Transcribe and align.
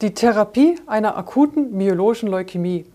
Die 0.00 0.14
Therapie 0.14 0.76
einer 0.86 1.18
akuten 1.18 1.76
myologischen 1.76 2.30
Leukämie. 2.30 2.86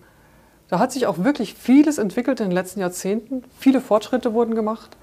Da 0.70 0.80
hat 0.80 0.92
sich 0.92 1.06
auch 1.06 1.24
wirklich 1.24 1.54
vieles 1.54 2.00
entwickelt 2.00 2.40
in 2.40 2.48
den 2.48 2.56
letzten 2.56 2.80
Jahrzehnten. 2.80 3.44
Viele 3.60 3.80
Fortschritte 3.80 4.34
wurden 4.34 4.56
gemacht. 4.56 4.98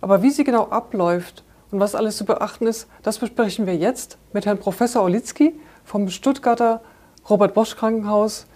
Aber 0.00 0.22
wie 0.22 0.30
sie 0.30 0.44
genau 0.44 0.68
abläuft 0.68 1.42
und 1.72 1.80
was 1.80 1.96
alles 1.96 2.16
zu 2.16 2.24
beachten 2.24 2.68
ist, 2.68 2.86
das 3.02 3.18
besprechen 3.18 3.66
wir 3.66 3.74
jetzt 3.74 4.18
mit 4.32 4.46
Herrn 4.46 4.58
Professor 4.58 5.02
Olitzky 5.02 5.58
vom 5.84 6.08
Stuttgarter 6.08 6.80
Robert 7.28 7.54
Bosch 7.54 7.74
Krankenhaus. 7.74 8.46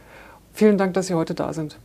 Vielen 0.52 0.78
Dank, 0.78 0.94
dass 0.94 1.08
Sie 1.08 1.14
heute 1.14 1.34
da 1.34 1.52
sind. 1.52 1.78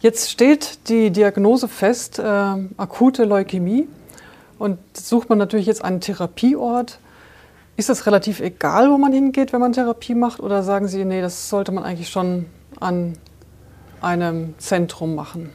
Jetzt 0.00 0.30
steht 0.30 0.88
die 0.88 1.10
Diagnose 1.10 1.66
fest, 1.66 2.20
äh, 2.20 2.22
akute 2.22 3.24
Leukämie. 3.24 3.88
Und 4.60 4.78
sucht 4.96 5.30
man 5.30 5.38
natürlich 5.38 5.66
jetzt 5.66 5.82
einen 5.82 6.00
Therapieort. 6.00 7.00
Ist 7.80 7.88
das 7.88 8.04
relativ 8.04 8.40
egal, 8.40 8.90
wo 8.90 8.98
man 8.98 9.10
hingeht, 9.10 9.54
wenn 9.54 9.62
man 9.62 9.72
Therapie 9.72 10.14
macht? 10.14 10.40
Oder 10.40 10.62
sagen 10.62 10.86
Sie, 10.86 11.02
nee, 11.06 11.22
das 11.22 11.48
sollte 11.48 11.72
man 11.72 11.82
eigentlich 11.82 12.10
schon 12.10 12.44
an 12.78 13.14
einem 14.02 14.52
Zentrum 14.58 15.14
machen? 15.14 15.48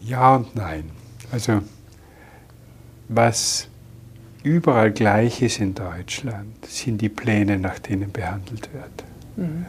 Ja 0.00 0.34
und 0.34 0.56
nein. 0.56 0.90
Also 1.30 1.60
was 3.06 3.68
überall 4.42 4.90
gleich 4.90 5.42
ist 5.42 5.60
in 5.60 5.76
Deutschland, 5.76 6.66
sind 6.66 7.00
die 7.00 7.08
Pläne, 7.08 7.56
nach 7.56 7.78
denen 7.78 8.10
behandelt 8.10 8.74
wird. 8.74 9.04
Mhm. 9.36 9.66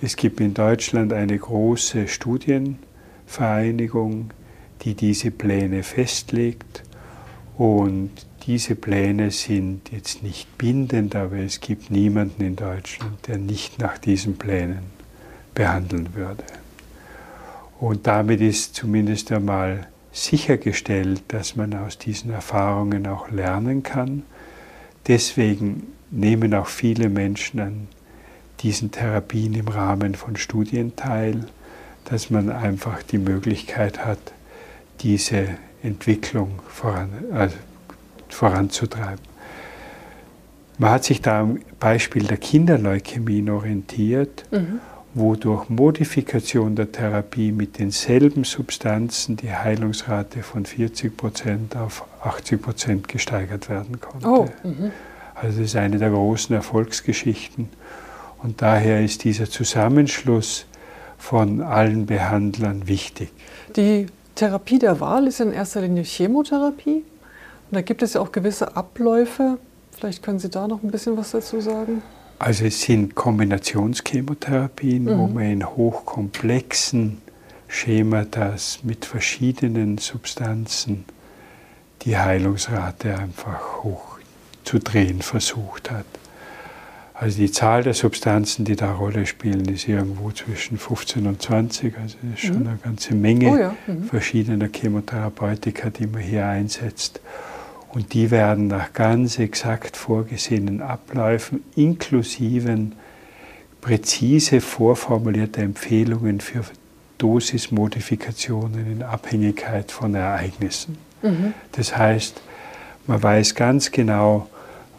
Es 0.00 0.16
gibt 0.16 0.40
in 0.40 0.54
Deutschland 0.54 1.12
eine 1.12 1.36
große 1.36 2.08
Studienvereinigung, 2.08 4.30
die 4.80 4.94
diese 4.94 5.30
Pläne 5.30 5.82
festlegt. 5.82 6.82
Und 7.58 8.10
diese 8.46 8.74
Pläne 8.74 9.30
sind 9.30 9.90
jetzt 9.92 10.22
nicht 10.22 10.58
bindend, 10.58 11.14
aber 11.14 11.36
es 11.36 11.60
gibt 11.60 11.90
niemanden 11.90 12.42
in 12.42 12.56
Deutschland, 12.56 13.26
der 13.26 13.38
nicht 13.38 13.78
nach 13.78 13.98
diesen 13.98 14.36
Plänen 14.36 14.80
behandeln 15.54 16.14
würde. 16.14 16.44
Und 17.78 18.06
damit 18.06 18.40
ist 18.40 18.74
zumindest 18.74 19.32
einmal 19.32 19.88
sichergestellt, 20.12 21.22
dass 21.28 21.56
man 21.56 21.74
aus 21.74 21.98
diesen 21.98 22.30
Erfahrungen 22.30 23.06
auch 23.06 23.30
lernen 23.30 23.82
kann. 23.82 24.22
Deswegen 25.06 25.86
nehmen 26.10 26.54
auch 26.54 26.66
viele 26.66 27.08
Menschen 27.08 27.60
an 27.60 27.88
diesen 28.60 28.90
Therapien 28.90 29.54
im 29.54 29.68
Rahmen 29.68 30.14
von 30.14 30.36
Studien 30.36 30.96
teil, 30.96 31.46
dass 32.04 32.30
man 32.30 32.50
einfach 32.50 33.02
die 33.02 33.18
Möglichkeit 33.18 34.04
hat, 34.04 34.18
diese 35.00 35.46
Entwicklung 35.82 36.60
voran, 36.68 37.10
also 37.32 37.56
voranzutreiben. 38.30 39.24
Man 40.78 40.90
hat 40.90 41.04
sich 41.04 41.20
da 41.20 41.40
am 41.40 41.60
Beispiel 41.78 42.24
der 42.24 42.38
Kinderleukämien 42.38 43.50
orientiert 43.50 44.44
mhm 44.50 44.80
wo 45.14 45.34
durch 45.34 45.68
Modifikation 45.68 46.76
der 46.76 46.92
Therapie 46.92 47.52
mit 47.52 47.78
denselben 47.78 48.44
Substanzen 48.44 49.36
die 49.36 49.52
Heilungsrate 49.52 50.42
von 50.42 50.64
40 50.64 51.16
Prozent 51.16 51.76
auf 51.76 52.04
80 52.22 52.62
Prozent 52.62 53.08
gesteigert 53.08 53.68
werden 53.68 54.00
konnte. 54.00 54.26
Oh, 54.28 54.48
mhm. 54.62 54.92
also 55.34 55.58
das 55.58 55.70
ist 55.70 55.76
eine 55.76 55.98
der 55.98 56.10
großen 56.10 56.54
Erfolgsgeschichten. 56.54 57.68
Und 58.42 58.62
daher 58.62 59.04
ist 59.04 59.24
dieser 59.24 59.50
Zusammenschluss 59.50 60.64
von 61.18 61.60
allen 61.60 62.06
Behandlern 62.06 62.86
wichtig. 62.86 63.30
Die 63.76 64.06
Therapie 64.36 64.78
der 64.78 65.00
Wahl 65.00 65.26
ist 65.26 65.40
in 65.40 65.52
erster 65.52 65.82
Linie 65.82 66.04
Chemotherapie. 66.04 67.02
Und 67.70 67.76
da 67.76 67.82
gibt 67.82 68.02
es 68.02 68.14
ja 68.14 68.20
auch 68.20 68.32
gewisse 68.32 68.76
Abläufe. 68.76 69.58
Vielleicht 69.92 70.22
können 70.22 70.38
Sie 70.38 70.48
da 70.48 70.66
noch 70.66 70.82
ein 70.82 70.90
bisschen 70.90 71.16
was 71.16 71.30
dazu 71.30 71.60
sagen. 71.60 72.02
Also 72.38 72.64
es 72.64 72.80
sind 72.80 73.14
Kombinationschemotherapien, 73.14 75.04
mhm. 75.04 75.18
wo 75.18 75.26
man 75.26 75.44
in 75.44 75.66
hochkomplexen 75.66 77.20
Schematas 77.68 78.80
mit 78.82 79.04
verschiedenen 79.04 79.98
Substanzen 79.98 81.04
die 82.02 82.16
Heilungsrate 82.16 83.18
einfach 83.18 83.84
hoch 83.84 84.18
zu 84.64 84.78
drehen 84.78 85.22
versucht 85.22 85.90
hat. 85.90 86.06
Also 87.20 87.36
die 87.36 87.52
Zahl 87.52 87.82
der 87.82 87.92
Substanzen, 87.92 88.64
die 88.64 88.76
da 88.76 88.94
Rolle 88.94 89.26
spielen, 89.26 89.66
ist 89.66 89.86
irgendwo 89.86 90.30
zwischen 90.32 90.78
15 90.78 91.26
und 91.26 91.42
20. 91.42 91.98
Also 91.98 92.16
das 92.22 92.40
ist 92.40 92.46
schon 92.46 92.60
mhm. 92.60 92.68
eine 92.68 92.78
ganze 92.78 93.14
Menge 93.14 93.50
oh 93.50 93.56
ja. 93.56 93.76
mhm. 93.86 94.04
verschiedener 94.04 94.68
Chemotherapeutika, 94.68 95.90
die 95.90 96.06
man 96.06 96.22
hier 96.22 96.46
einsetzt. 96.46 97.20
Und 97.92 98.14
die 98.14 98.30
werden 98.30 98.68
nach 98.68 98.92
ganz 98.92 99.38
exakt 99.38 99.96
vorgesehenen 99.96 100.80
Abläufen 100.80 101.64
inklusive 101.74 102.92
präzise 103.80 104.60
vorformulierte 104.60 105.62
Empfehlungen 105.62 106.40
für 106.40 106.62
Dosismodifikationen 107.18 108.92
in 108.92 109.02
Abhängigkeit 109.02 109.90
von 109.90 110.14
Ereignissen. 110.14 110.98
Mhm. 111.22 111.54
Das 111.72 111.96
heißt, 111.96 112.40
man 113.06 113.22
weiß 113.22 113.54
ganz 113.54 113.90
genau, 113.90 114.48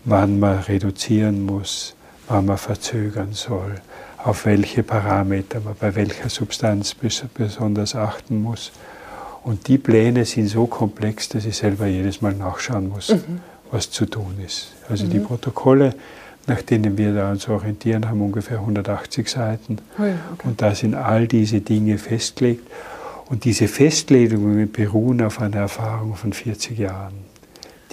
wann 0.03 0.39
man 0.39 0.59
reduzieren 0.59 1.45
muss, 1.45 1.95
wann 2.27 2.45
man 2.45 2.57
verzögern 2.57 3.33
soll, 3.33 3.75
auf 4.17 4.45
welche 4.45 4.83
Parameter 4.83 5.61
man 5.61 5.75
bei 5.79 5.95
welcher 5.95 6.29
Substanz 6.29 6.95
besonders 7.33 7.95
achten 7.95 8.41
muss. 8.41 8.71
Und 9.43 9.67
die 9.67 9.77
Pläne 9.77 10.25
sind 10.25 10.47
so 10.47 10.67
komplex, 10.67 11.29
dass 11.29 11.45
ich 11.45 11.57
selber 11.57 11.87
jedes 11.87 12.21
Mal 12.21 12.33
nachschauen 12.33 12.89
muss, 12.89 13.09
mhm. 13.09 13.39
was 13.71 13.89
zu 13.89 14.05
tun 14.05 14.35
ist. 14.45 14.73
Also 14.87 15.05
mhm. 15.05 15.09
die 15.09 15.19
Protokolle, 15.19 15.95
nach 16.47 16.61
denen 16.61 16.97
wir 16.97 17.13
da 17.13 17.31
uns 17.31 17.47
orientieren, 17.47 18.07
haben 18.07 18.21
ungefähr 18.21 18.59
180 18.59 19.27
Seiten. 19.27 19.77
Oh 19.97 20.03
ja, 20.03 20.15
okay. 20.33 20.47
Und 20.47 20.61
da 20.61 20.75
sind 20.75 20.93
all 20.93 21.27
diese 21.27 21.61
Dinge 21.61 21.97
festgelegt. 21.97 22.67
Und 23.29 23.45
diese 23.45 23.67
Festlegungen 23.67 24.71
beruhen 24.71 25.21
auf 25.21 25.39
einer 25.41 25.57
Erfahrung 25.57 26.15
von 26.15 26.33
40 26.33 26.77
Jahren, 26.77 27.13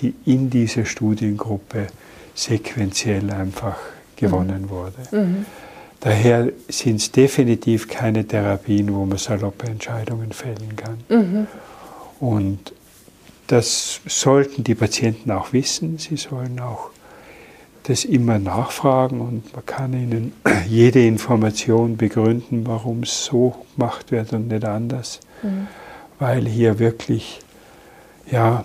die 0.00 0.14
in 0.26 0.50
dieser 0.50 0.84
Studiengruppe 0.84 1.86
sequenziell 2.34 3.30
einfach 3.30 3.76
gewonnen 4.16 4.62
mhm. 4.62 4.70
wurde. 4.70 5.36
Daher 6.00 6.52
sind 6.68 6.96
es 6.96 7.10
definitiv 7.10 7.88
keine 7.88 8.24
Therapien, 8.26 8.94
wo 8.94 9.04
man 9.04 9.18
saloppe 9.18 9.66
Entscheidungen 9.66 10.32
fällen 10.32 10.76
kann. 10.76 10.98
Mhm. 11.08 11.46
Und 12.20 12.72
das 13.48 14.00
sollten 14.06 14.62
die 14.62 14.74
Patienten 14.74 15.30
auch 15.30 15.52
wissen. 15.52 15.98
Sie 15.98 16.16
sollen 16.16 16.60
auch 16.60 16.90
das 17.84 18.04
immer 18.04 18.38
nachfragen 18.38 19.20
und 19.20 19.52
man 19.54 19.64
kann 19.64 19.92
ihnen 19.94 20.32
jede 20.68 21.04
Information 21.04 21.96
begründen, 21.96 22.66
warum 22.66 23.02
es 23.02 23.24
so 23.24 23.64
gemacht 23.74 24.12
wird 24.12 24.32
und 24.34 24.48
nicht 24.48 24.64
anders. 24.64 25.20
Mhm. 25.42 25.66
Weil 26.18 26.46
hier 26.46 26.78
wirklich, 26.78 27.40
ja, 28.30 28.64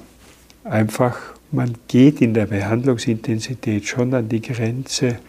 einfach, 0.63 1.17
man 1.51 1.75
geht 1.87 2.21
in 2.21 2.33
der 2.33 2.47
Behandlungsintensität 2.47 3.85
schon 3.85 4.13
an 4.13 4.27
die 4.27 4.41
Grenze 4.41 5.19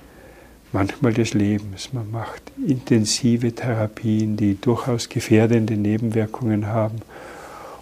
manchmal 0.74 1.14
des 1.14 1.32
Lebens. 1.32 1.94
Man 1.94 2.10
macht 2.10 2.42
intensive 2.66 3.54
Therapien, 3.54 4.36
die 4.36 4.60
durchaus 4.60 5.08
gefährdende 5.08 5.76
Nebenwirkungen 5.76 6.66
haben. 6.66 7.00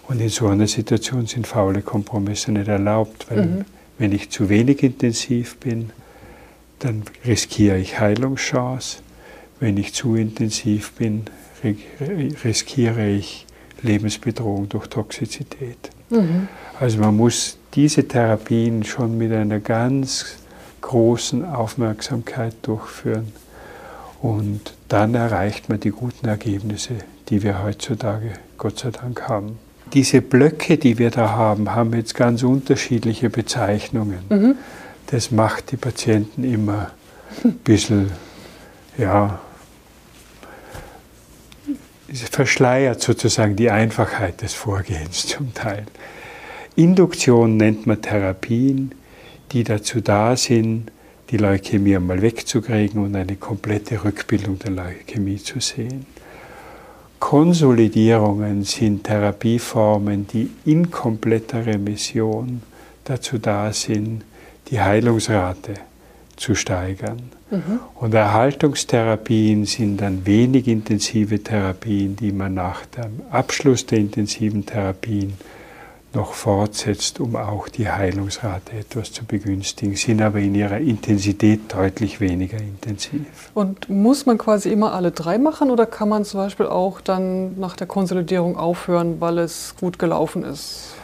Und 0.07 0.21
in 0.21 0.29
so 0.29 0.47
einer 0.47 0.67
Situation 0.67 1.25
sind 1.25 1.47
faule 1.47 1.81
Kompromisse 1.81 2.51
nicht 2.51 2.67
erlaubt, 2.67 3.25
weil 3.29 3.45
mhm. 3.45 3.65
wenn 3.97 4.11
ich 4.11 4.29
zu 4.29 4.47
wenig 4.47 4.83
intensiv 4.83 5.57
bin, 5.57 5.89
dann 6.79 7.03
riskiere 7.25 7.77
ich 7.77 7.99
Heilungschance. 7.99 8.99
Wenn 9.59 9.77
ich 9.77 9.93
zu 9.93 10.15
intensiv 10.15 10.91
bin, 10.93 11.23
riskiere 12.43 13.09
ich 13.09 13.45
Lebensbedrohung 13.81 14.69
durch 14.69 14.87
Toxizität. 14.87 15.89
Mhm. 16.09 16.47
Also 16.79 16.99
man 16.99 17.15
muss 17.15 17.57
diese 17.73 18.07
Therapien 18.07 18.83
schon 18.83 19.17
mit 19.17 19.31
einer 19.31 19.59
ganz 19.59 20.37
großen 20.83 21.43
Aufmerksamkeit 21.43 22.53
durchführen. 22.61 23.33
Und 24.21 24.73
dann 24.87 25.15
erreicht 25.15 25.67
man 25.69 25.79
die 25.79 25.89
guten 25.89 26.27
Ergebnisse, 26.27 26.93
die 27.29 27.41
wir 27.41 27.63
heutzutage 27.63 28.33
Gott 28.57 28.79
sei 28.79 28.91
Dank 28.91 29.27
haben. 29.27 29.57
Diese 29.93 30.21
Blöcke, 30.21 30.77
die 30.77 30.97
wir 30.97 31.09
da 31.09 31.31
haben, 31.31 31.73
haben 31.73 31.93
jetzt 31.93 32.15
ganz 32.15 32.43
unterschiedliche 32.43 33.29
Bezeichnungen. 33.29 34.19
Mhm. 34.29 34.55
Das 35.07 35.31
macht 35.31 35.71
die 35.71 35.77
Patienten 35.77 36.43
immer 36.43 36.91
ein 37.43 37.53
bisschen, 37.55 38.11
ja, 38.97 39.39
verschleiert 42.31 43.01
sozusagen 43.01 43.55
die 43.55 43.71
Einfachheit 43.71 44.41
des 44.41 44.53
Vorgehens 44.53 45.27
zum 45.27 45.53
Teil. 45.53 45.85
Induktion 46.75 47.57
nennt 47.57 47.85
man 47.85 48.01
Therapien, 48.01 48.93
die 49.53 49.63
dazu 49.63 50.01
da 50.01 50.35
sind, 50.35 50.91
die 51.29 51.37
Leukämie 51.37 51.95
einmal 51.95 52.21
wegzukriegen 52.21 53.03
und 53.03 53.15
eine 53.15 53.35
komplette 53.35 54.03
Rückbildung 54.03 54.59
der 54.59 54.71
Leukämie 54.71 55.37
zu 55.37 55.59
sehen. 55.59 56.05
Konsolidierungen 57.19 58.63
sind 58.65 59.05
Therapieformen, 59.05 60.27
die 60.27 60.49
in 60.65 60.91
kompletter 60.91 61.65
Remission 61.65 62.61
dazu 63.05 63.37
da 63.37 63.71
sind, 63.71 64.23
die 64.69 64.81
Heilungsrate 64.81 65.75
zu 66.35 66.55
steigern. 66.55 67.21
Mhm. 67.49 67.79
Und 67.95 68.13
Erhaltungstherapien 68.13 69.65
sind 69.65 70.01
dann 70.01 70.25
wenig 70.25 70.67
intensive 70.67 71.41
Therapien, 71.41 72.15
die 72.15 72.31
man 72.31 72.55
nach 72.55 72.85
dem 72.87 73.21
Abschluss 73.31 73.85
der 73.85 73.99
intensiven 73.99 74.65
Therapien 74.65 75.33
noch 76.15 76.33
fortsetzt, 76.33 77.19
um 77.19 77.35
auch 77.35 77.67
die 77.67 77.89
Heilungsrate 77.89 78.77
etwas 78.77 79.11
zu 79.11 79.25
begünstigen, 79.25 79.95
sind 79.95 80.21
aber 80.21 80.39
in 80.39 80.55
ihrer 80.55 80.79
Intensität 80.79 81.61
deutlich 81.73 82.19
weniger 82.19 82.57
intensiv. 82.57 83.51
Und 83.53 83.89
muss 83.89 84.25
man 84.25 84.37
quasi 84.37 84.71
immer 84.71 84.93
alle 84.93 85.11
drei 85.11 85.37
machen 85.37 85.71
oder 85.71 85.85
kann 85.85 86.09
man 86.09 86.25
zum 86.25 86.39
Beispiel 86.39 86.67
auch 86.67 87.01
dann 87.01 87.59
nach 87.59 87.75
der 87.75 87.87
Konsolidierung 87.87 88.57
aufhören, 88.57 89.19
weil 89.19 89.39
es 89.39 89.75
gut 89.79 89.99
gelaufen 89.99 90.43
ist? 90.43 90.95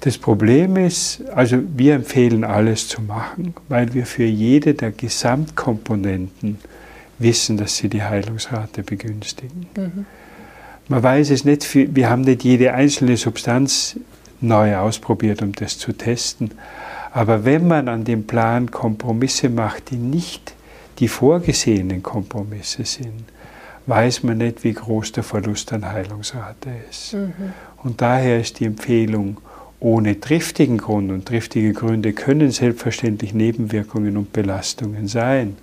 Das 0.00 0.16
Problem 0.16 0.76
ist, 0.76 1.22
also 1.34 1.58
wir 1.76 1.94
empfehlen 1.94 2.44
alles 2.44 2.86
zu 2.86 3.02
machen, 3.02 3.54
weil 3.68 3.94
wir 3.94 4.06
für 4.06 4.24
jede 4.24 4.74
der 4.74 4.92
Gesamtkomponenten 4.92 6.58
wissen, 7.18 7.56
dass 7.56 7.76
sie 7.76 7.88
die 7.88 8.02
Heilungsrate 8.02 8.84
begünstigen. 8.84 9.66
Mhm. 9.76 10.06
Man 10.86 11.02
weiß 11.02 11.30
es 11.30 11.44
nicht, 11.44 11.74
wir 11.74 12.08
haben 12.08 12.22
nicht 12.22 12.44
jede 12.44 12.72
einzelne 12.72 13.16
Substanz 13.16 13.96
neu 14.40 14.76
ausprobiert, 14.76 15.42
um 15.42 15.52
das 15.52 15.78
zu 15.78 15.92
testen. 15.92 16.52
Aber 17.12 17.44
wenn 17.44 17.66
man 17.66 17.88
an 17.88 18.04
dem 18.04 18.26
Plan 18.26 18.70
Kompromisse 18.70 19.48
macht, 19.48 19.90
die 19.90 19.96
nicht 19.96 20.54
die 20.98 21.08
vorgesehenen 21.08 22.02
Kompromisse 22.02 22.84
sind, 22.84 23.24
weiß 23.86 24.22
man 24.22 24.38
nicht, 24.38 24.64
wie 24.64 24.74
groß 24.74 25.12
der 25.12 25.22
Verlust 25.22 25.72
an 25.72 25.90
Heilungsrate 25.90 26.70
ist. 26.90 27.14
Mhm. 27.14 27.32
Und 27.82 28.00
daher 28.02 28.40
ist 28.40 28.60
die 28.60 28.66
Empfehlung, 28.66 29.38
ohne 29.80 30.20
triftigen 30.20 30.78
Grund, 30.78 31.10
und 31.10 31.26
triftige 31.26 31.72
Gründe 31.72 32.12
können 32.12 32.50
selbstverständlich 32.50 33.32
Nebenwirkungen 33.32 34.16
und 34.16 34.32
Belastungen 34.32 35.06
sein, 35.06 35.56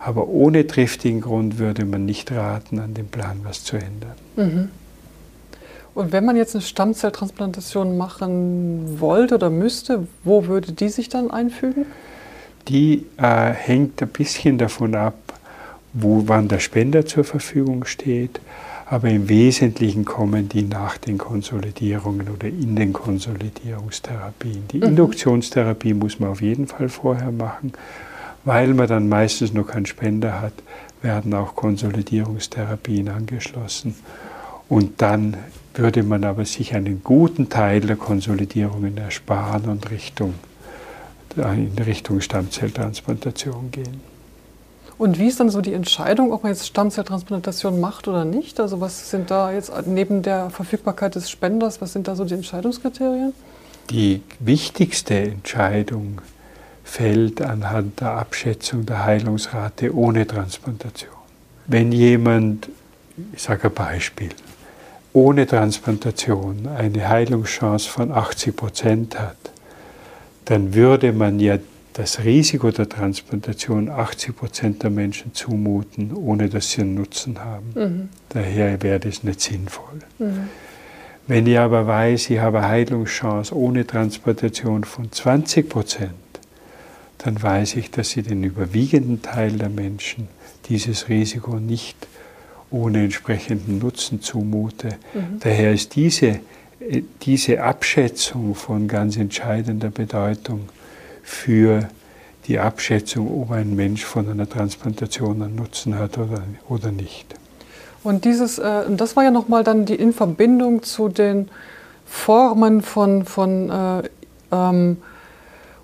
aber 0.00 0.28
ohne 0.28 0.66
triftigen 0.66 1.20
Grund 1.20 1.58
würde 1.58 1.84
man 1.84 2.06
nicht 2.06 2.30
raten, 2.30 2.78
an 2.78 2.94
dem 2.94 3.08
Plan 3.08 3.40
was 3.42 3.64
zu 3.64 3.76
ändern. 3.76 4.14
Mhm. 4.36 4.68
Und 5.94 6.12
wenn 6.12 6.24
man 6.24 6.36
jetzt 6.36 6.54
eine 6.54 6.62
Stammzelltransplantation 6.62 7.96
machen 7.96 9.00
wollte 9.00 9.34
oder 9.34 9.50
müsste, 9.50 10.06
wo 10.24 10.46
würde 10.46 10.72
die 10.72 10.88
sich 10.88 11.08
dann 11.08 11.30
einfügen? 11.30 11.86
Die 12.68 13.06
äh, 13.16 13.50
hängt 13.52 14.02
ein 14.02 14.08
bisschen 14.08 14.58
davon 14.58 14.94
ab, 14.94 15.14
wo, 15.92 16.24
wann 16.26 16.48
der 16.48 16.60
Spender 16.60 17.06
zur 17.06 17.24
Verfügung 17.24 17.84
steht. 17.84 18.40
Aber 18.90 19.08
im 19.10 19.28
Wesentlichen 19.28 20.04
kommen 20.04 20.48
die 20.48 20.62
nach 20.62 20.96
den 20.96 21.18
Konsolidierungen 21.18 22.28
oder 22.28 22.48
in 22.48 22.74
den 22.74 22.92
Konsolidierungstherapien. 22.94 24.68
Die 24.68 24.78
mhm. 24.78 24.84
Induktionstherapie 24.84 25.92
muss 25.92 26.20
man 26.20 26.30
auf 26.30 26.40
jeden 26.40 26.66
Fall 26.66 26.88
vorher 26.88 27.30
machen, 27.30 27.72
weil 28.44 28.72
man 28.72 28.86
dann 28.86 29.08
meistens 29.08 29.52
noch 29.52 29.66
keinen 29.66 29.84
Spender 29.84 30.40
hat, 30.40 30.54
werden 31.02 31.34
auch 31.34 31.54
Konsolidierungstherapien 31.54 33.08
angeschlossen. 33.08 33.94
Und 34.68 35.00
dann 35.02 35.36
würde 35.78 36.02
man 36.02 36.24
aber 36.24 36.44
sich 36.44 36.74
einen 36.74 37.02
guten 37.02 37.48
Teil 37.48 37.80
der 37.80 37.96
Konsolidierungen 37.96 38.98
ersparen 38.98 39.64
und 39.66 39.90
Richtung, 39.90 40.34
in 41.36 41.72
Richtung 41.78 42.20
Stammzelltransplantation 42.20 43.70
gehen. 43.70 44.00
Und 44.98 45.20
wie 45.20 45.28
ist 45.28 45.38
dann 45.38 45.48
so 45.48 45.60
die 45.60 45.74
Entscheidung, 45.74 46.32
ob 46.32 46.42
man 46.42 46.52
jetzt 46.52 46.66
Stammzelltransplantation 46.66 47.78
macht 47.78 48.08
oder 48.08 48.24
nicht? 48.24 48.58
Also 48.58 48.80
was 48.80 49.10
sind 49.10 49.30
da 49.30 49.52
jetzt 49.52 49.72
neben 49.86 50.22
der 50.22 50.50
Verfügbarkeit 50.50 51.14
des 51.14 51.30
Spenders, 51.30 51.80
was 51.80 51.92
sind 51.92 52.08
da 52.08 52.16
so 52.16 52.24
die 52.24 52.34
Entscheidungskriterien? 52.34 53.32
Die 53.90 54.22
wichtigste 54.40 55.14
Entscheidung 55.16 56.20
fällt 56.82 57.40
anhand 57.40 58.00
der 58.00 58.12
Abschätzung 58.12 58.84
der 58.86 59.04
Heilungsrate 59.04 59.94
ohne 59.94 60.26
Transplantation. 60.26 61.12
Wenn 61.68 61.92
jemand, 61.92 62.68
ich 63.32 63.42
sage 63.42 63.68
ein 63.68 63.74
Beispiel, 63.74 64.30
ohne 65.12 65.46
Transplantation 65.46 66.68
eine 66.68 67.08
Heilungschance 67.08 67.88
von 67.88 68.12
80 68.12 68.54
Prozent 68.54 69.18
hat, 69.18 69.36
dann 70.44 70.74
würde 70.74 71.12
man 71.12 71.40
ja 71.40 71.58
das 71.94 72.22
Risiko 72.22 72.70
der 72.70 72.88
Transplantation 72.88 73.90
80 73.90 74.36
Prozent 74.36 74.82
der 74.84 74.90
Menschen 74.90 75.34
zumuten, 75.34 76.14
ohne 76.14 76.48
dass 76.48 76.70
sie 76.70 76.82
einen 76.82 76.94
Nutzen 76.94 77.40
haben. 77.40 77.72
Mhm. 77.74 78.08
Daher 78.28 78.80
wäre 78.82 79.00
das 79.00 79.24
nicht 79.24 79.40
sinnvoll. 79.40 79.98
Mhm. 80.18 80.48
Wenn 81.26 81.46
ich 81.46 81.58
aber 81.58 81.86
weiß, 81.86 82.30
ich 82.30 82.38
habe 82.38 82.58
eine 82.58 82.68
Heilungschance 82.68 83.54
ohne 83.54 83.86
Transplantation 83.86 84.84
von 84.84 85.10
20 85.10 85.68
Prozent, 85.68 86.12
dann 87.18 87.42
weiß 87.42 87.76
ich, 87.76 87.90
dass 87.90 88.16
ich 88.16 88.26
den 88.26 88.44
überwiegenden 88.44 89.20
Teil 89.20 89.52
der 89.52 89.68
Menschen 89.68 90.28
dieses 90.68 91.08
Risiko 91.08 91.56
nicht 91.56 91.96
ohne 92.70 93.04
entsprechenden 93.04 93.78
Nutzen 93.78 94.20
zumute. 94.20 94.88
Mhm. 95.14 95.40
Daher 95.40 95.72
ist 95.72 95.94
diese, 95.94 96.40
diese 97.22 97.62
Abschätzung 97.62 98.54
von 98.54 98.88
ganz 98.88 99.16
entscheidender 99.16 99.90
Bedeutung 99.90 100.68
für 101.22 101.88
die 102.46 102.58
Abschätzung, 102.58 103.42
ob 103.42 103.50
ein 103.50 103.76
Mensch 103.76 104.04
von 104.04 104.28
einer 104.28 104.48
Transplantation 104.48 105.42
einen 105.42 105.56
Nutzen 105.56 105.98
hat 105.98 106.16
oder, 106.18 106.42
oder 106.68 106.90
nicht. 106.90 107.34
Und 108.02 108.24
dieses, 108.24 108.58
äh, 108.58 108.84
das 108.88 109.16
war 109.16 109.24
ja 109.24 109.30
nochmal 109.30 109.64
dann 109.64 109.84
die 109.84 109.94
in 109.94 110.12
Verbindung 110.12 110.82
zu 110.82 111.08
den 111.08 111.48
Formen 112.06 112.80
von, 112.80 113.24
von 113.26 113.70
äh, 113.70 114.02
ähm, 114.50 114.96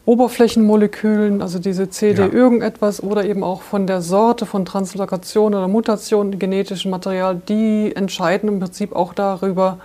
Oberflächenmolekülen, 0.06 1.40
also 1.40 1.58
diese 1.58 1.88
CD 1.88 2.22
ja. 2.22 2.28
irgendetwas 2.28 3.02
oder 3.02 3.24
eben 3.24 3.42
auch 3.42 3.62
von 3.62 3.86
der 3.86 4.02
Sorte 4.02 4.44
von 4.44 4.66
Translokation 4.66 5.54
oder 5.54 5.66
Mutation 5.66 6.38
genetischen 6.38 6.90
Material, 6.90 7.40
die 7.48 7.94
entscheiden 7.96 8.48
im 8.48 8.60
Prinzip 8.60 8.94
auch 8.94 9.14
darüber, 9.14 9.78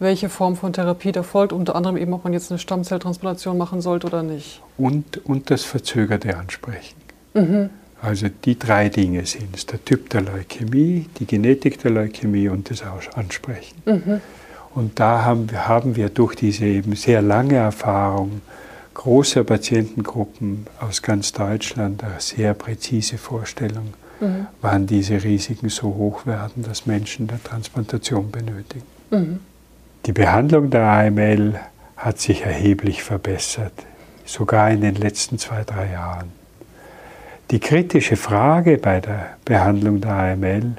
welche 0.00 0.28
Form 0.28 0.56
von 0.56 0.72
Therapie 0.72 1.12
da 1.12 1.22
folgt, 1.22 1.52
unter 1.52 1.76
anderem 1.76 1.96
eben, 1.96 2.12
ob 2.14 2.24
man 2.24 2.32
jetzt 2.32 2.50
eine 2.50 2.58
Stammzelltransplantation 2.58 3.56
machen 3.56 3.80
sollte 3.80 4.08
oder 4.08 4.22
nicht. 4.22 4.60
Und, 4.76 5.24
und 5.24 5.50
das 5.50 5.62
verzögerte 5.62 6.36
Ansprechen. 6.36 6.96
Mhm. 7.34 7.70
Also 8.02 8.28
die 8.44 8.58
drei 8.58 8.88
Dinge 8.88 9.26
sind 9.26 9.54
es, 9.54 9.66
der 9.66 9.84
Typ 9.84 10.08
der 10.10 10.22
Leukämie, 10.22 11.06
die 11.18 11.26
Genetik 11.26 11.80
der 11.80 11.90
Leukämie 11.90 12.48
und 12.48 12.70
das 12.70 12.82
Ansprechen. 13.14 13.76
Mhm. 13.84 14.20
Und 14.74 14.98
da 14.98 15.24
haben, 15.24 15.48
haben 15.52 15.96
wir 15.96 16.08
durch 16.08 16.34
diese 16.34 16.64
eben 16.64 16.96
sehr 16.96 17.22
lange 17.22 17.56
Erfahrung 17.56 18.40
großer 18.94 19.44
Patientengruppen 19.44 20.66
aus 20.80 21.02
ganz 21.02 21.32
Deutschland 21.32 22.02
eine 22.04 22.20
sehr 22.20 22.54
präzise 22.54 23.18
Vorstellung, 23.18 23.94
mhm. 24.20 24.46
wann 24.60 24.86
diese 24.86 25.22
Risiken 25.22 25.68
so 25.68 25.94
hoch 25.94 26.26
werden, 26.26 26.62
dass 26.62 26.86
Menschen 26.86 27.26
der 27.26 27.42
Transplantation 27.42 28.30
benötigen. 28.30 28.86
Mhm. 29.10 29.40
Die 30.06 30.12
Behandlung 30.12 30.70
der 30.70 30.82
AML 30.82 31.60
hat 31.96 32.18
sich 32.18 32.42
erheblich 32.42 33.02
verbessert, 33.02 33.74
sogar 34.24 34.70
in 34.70 34.80
den 34.80 34.94
letzten 34.94 35.38
zwei, 35.38 35.62
drei 35.64 35.92
Jahren. 35.92 36.32
Die 37.50 37.60
kritische 37.60 38.16
Frage 38.16 38.78
bei 38.78 39.00
der 39.00 39.36
Behandlung 39.44 40.00
der 40.00 40.12
AML 40.12 40.76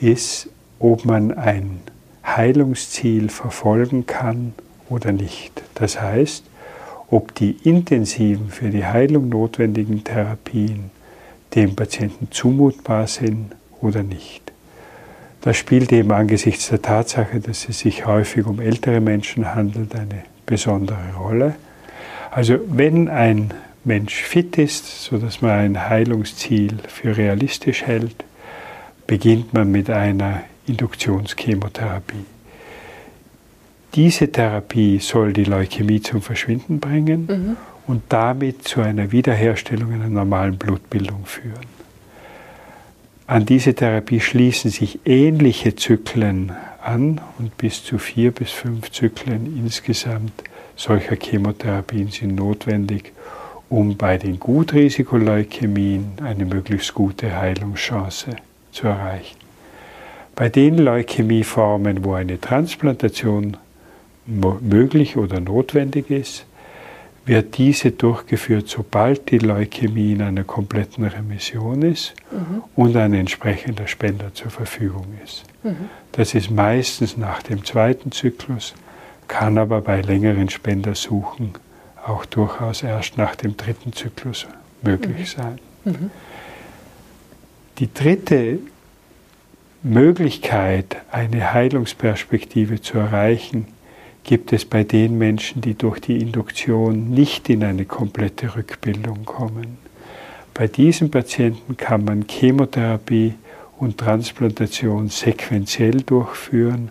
ist, 0.00 0.48
ob 0.78 1.04
man 1.04 1.32
ein 1.32 1.80
Heilungsziel 2.24 3.28
verfolgen 3.28 4.06
kann 4.06 4.54
oder 4.88 5.12
nicht. 5.12 5.62
Das 5.74 6.00
heißt, 6.00 6.44
ob 7.10 7.34
die 7.34 7.56
intensiven 7.64 8.50
für 8.50 8.70
die 8.70 8.84
Heilung 8.84 9.28
notwendigen 9.28 10.04
Therapien 10.04 10.90
dem 11.54 11.74
Patienten 11.74 12.28
zumutbar 12.30 13.06
sind 13.06 13.54
oder 13.80 14.02
nicht. 14.02 14.52
Das 15.40 15.56
spielt 15.56 15.92
eben 15.92 16.12
angesichts 16.12 16.68
der 16.68 16.82
Tatsache, 16.82 17.40
dass 17.40 17.68
es 17.68 17.78
sich 17.78 18.06
häufig 18.06 18.46
um 18.46 18.60
ältere 18.60 19.00
Menschen 19.00 19.54
handelt, 19.54 19.94
eine 19.94 20.24
besondere 20.44 21.14
Rolle. 21.18 21.54
Also 22.30 22.58
wenn 22.68 23.08
ein 23.08 23.54
Mensch 23.84 24.14
fit 24.14 24.58
ist, 24.58 25.04
sodass 25.04 25.40
man 25.40 25.52
ein 25.52 25.88
Heilungsziel 25.88 26.74
für 26.88 27.16
realistisch 27.16 27.86
hält, 27.86 28.24
beginnt 29.06 29.54
man 29.54 29.70
mit 29.70 29.88
einer 29.88 30.42
Induktionschemotherapie. 30.66 32.26
Diese 33.94 34.30
Therapie 34.30 34.98
soll 34.98 35.32
die 35.32 35.44
Leukämie 35.44 36.00
zum 36.00 36.20
Verschwinden 36.22 36.78
bringen 36.78 37.26
mhm. 37.26 37.56
und 37.86 38.02
damit 38.08 38.68
zu 38.68 38.80
einer 38.80 39.12
Wiederherstellung 39.12 39.92
einer 39.92 40.08
normalen 40.08 40.58
Blutbildung 40.58 41.24
führen. 41.24 41.78
An 43.26 43.44
diese 43.44 43.74
Therapie 43.74 44.20
schließen 44.20 44.70
sich 44.70 45.00
ähnliche 45.04 45.76
Zyklen 45.76 46.52
an 46.82 47.20
und 47.38 47.56
bis 47.58 47.84
zu 47.84 47.98
vier 47.98 48.30
bis 48.30 48.50
fünf 48.50 48.90
Zyklen 48.90 49.58
insgesamt 49.58 50.32
solcher 50.76 51.16
Chemotherapien 51.16 52.08
sind 52.08 52.36
notwendig, 52.36 53.12
um 53.68 53.96
bei 53.96 54.16
den 54.16 54.38
Gutrisikoleukämien 54.38 56.12
eine 56.22 56.44
möglichst 56.46 56.94
gute 56.94 57.36
Heilungschance 57.36 58.36
zu 58.72 58.86
erreichen. 58.86 59.36
Bei 60.34 60.48
den 60.48 60.78
Leukämieformen, 60.78 62.04
wo 62.04 62.14
eine 62.14 62.40
Transplantation 62.40 63.56
möglich 64.28 65.16
oder 65.16 65.40
notwendig 65.40 66.10
ist, 66.10 66.44
wird 67.24 67.58
diese 67.58 67.90
durchgeführt, 67.90 68.68
sobald 68.68 69.30
die 69.30 69.38
Leukämie 69.38 70.12
in 70.12 70.22
einer 70.22 70.44
kompletten 70.44 71.04
Remission 71.04 71.82
ist 71.82 72.14
mhm. 72.30 72.62
und 72.74 72.96
ein 72.96 73.12
entsprechender 73.12 73.86
Spender 73.86 74.32
zur 74.32 74.50
Verfügung 74.50 75.06
ist. 75.24 75.44
Mhm. 75.62 75.90
Das 76.12 76.34
ist 76.34 76.50
meistens 76.50 77.16
nach 77.16 77.42
dem 77.42 77.64
zweiten 77.64 78.12
Zyklus, 78.12 78.74
kann 79.28 79.58
aber 79.58 79.82
bei 79.82 80.00
längeren 80.00 80.48
Spendersuchen 80.48 81.52
auch 82.06 82.24
durchaus 82.24 82.82
erst 82.82 83.18
nach 83.18 83.36
dem 83.36 83.56
dritten 83.56 83.92
Zyklus 83.92 84.46
möglich 84.82 85.36
mhm. 85.36 85.42
sein. 85.42 85.58
Mhm. 85.84 86.10
Die 87.78 87.92
dritte 87.92 88.58
Möglichkeit, 89.82 90.96
eine 91.12 91.52
Heilungsperspektive 91.52 92.80
zu 92.80 92.98
erreichen, 92.98 93.66
gibt 94.28 94.52
es 94.52 94.66
bei 94.66 94.84
den 94.84 95.16
Menschen, 95.16 95.62
die 95.62 95.72
durch 95.72 96.00
die 96.00 96.18
Induktion 96.18 97.08
nicht 97.08 97.48
in 97.48 97.64
eine 97.64 97.86
komplette 97.86 98.56
Rückbildung 98.56 99.24
kommen. 99.24 99.78
Bei 100.52 100.66
diesen 100.68 101.10
Patienten 101.10 101.78
kann 101.78 102.04
man 102.04 102.26
Chemotherapie 102.28 103.36
und 103.78 103.96
Transplantation 103.96 105.08
sequenziell 105.08 106.02
durchführen 106.02 106.90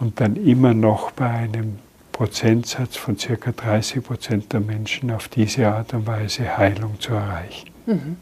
und 0.00 0.20
dann 0.20 0.34
immer 0.34 0.74
noch 0.74 1.12
bei 1.12 1.28
einem 1.28 1.78
Prozentsatz 2.10 2.96
von 2.96 3.16
ca. 3.16 3.52
30 3.52 4.02
Prozent 4.02 4.52
der 4.52 4.58
Menschen 4.58 5.12
auf 5.12 5.28
diese 5.28 5.68
Art 5.68 5.94
und 5.94 6.08
Weise 6.08 6.58
Heilung 6.58 6.98
zu 6.98 7.12
erreichen. 7.12 7.70
Mhm. 7.86 8.16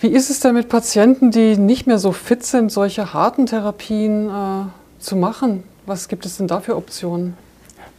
Wie 0.00 0.08
ist 0.08 0.30
es 0.30 0.40
denn 0.40 0.54
mit 0.54 0.68
Patienten, 0.68 1.30
die 1.30 1.56
nicht 1.56 1.86
mehr 1.86 2.00
so 2.00 2.10
fit 2.10 2.42
sind, 2.42 2.72
solche 2.72 3.14
harten 3.14 3.46
Therapien 3.46 4.28
äh, 4.28 4.64
zu 4.98 5.14
machen? 5.14 5.62
Was 5.86 6.08
gibt 6.08 6.26
es 6.26 6.38
denn 6.38 6.48
da 6.48 6.58
für 6.58 6.74
Optionen? 6.74 7.36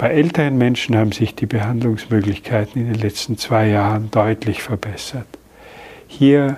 Bei 0.03 0.09
älteren 0.09 0.57
Menschen 0.57 0.97
haben 0.97 1.13
sich 1.13 1.33
die 1.33 1.45
Behandlungsmöglichkeiten 1.45 2.81
in 2.81 2.91
den 2.91 3.01
letzten 3.01 3.37
zwei 3.37 3.69
Jahren 3.69 4.11
deutlich 4.11 4.61
verbessert. 4.61 5.27
Hier 6.09 6.57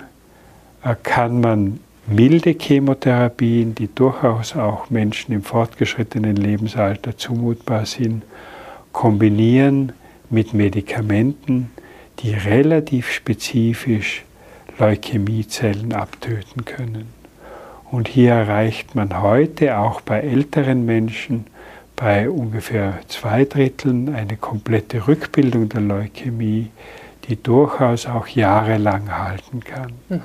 kann 1.04 1.40
man 1.40 1.78
milde 2.08 2.56
Chemotherapien, 2.58 3.76
die 3.76 3.86
durchaus 3.94 4.56
auch 4.56 4.90
Menschen 4.90 5.32
im 5.32 5.44
fortgeschrittenen 5.44 6.34
Lebensalter 6.34 7.16
zumutbar 7.16 7.86
sind, 7.86 8.24
kombinieren 8.90 9.92
mit 10.28 10.52
Medikamenten, 10.52 11.70
die 12.18 12.34
relativ 12.34 13.12
spezifisch 13.12 14.24
Leukämiezellen 14.76 15.92
abtöten 15.92 16.64
können. 16.64 17.06
Und 17.92 18.08
hier 18.08 18.32
erreicht 18.32 18.96
man 18.96 19.22
heute 19.22 19.78
auch 19.78 20.00
bei 20.00 20.18
älteren 20.18 20.84
Menschen 20.84 21.46
bei 21.96 22.30
ungefähr 22.30 23.00
zwei 23.08 23.44
Dritteln 23.44 24.14
eine 24.14 24.36
komplette 24.36 25.08
Rückbildung 25.08 25.68
der 25.68 25.80
Leukämie, 25.80 26.70
die 27.28 27.42
durchaus 27.42 28.06
auch 28.06 28.28
jahrelang 28.28 29.16
halten 29.16 29.60
kann. 29.64 29.92
Mhm. 30.08 30.20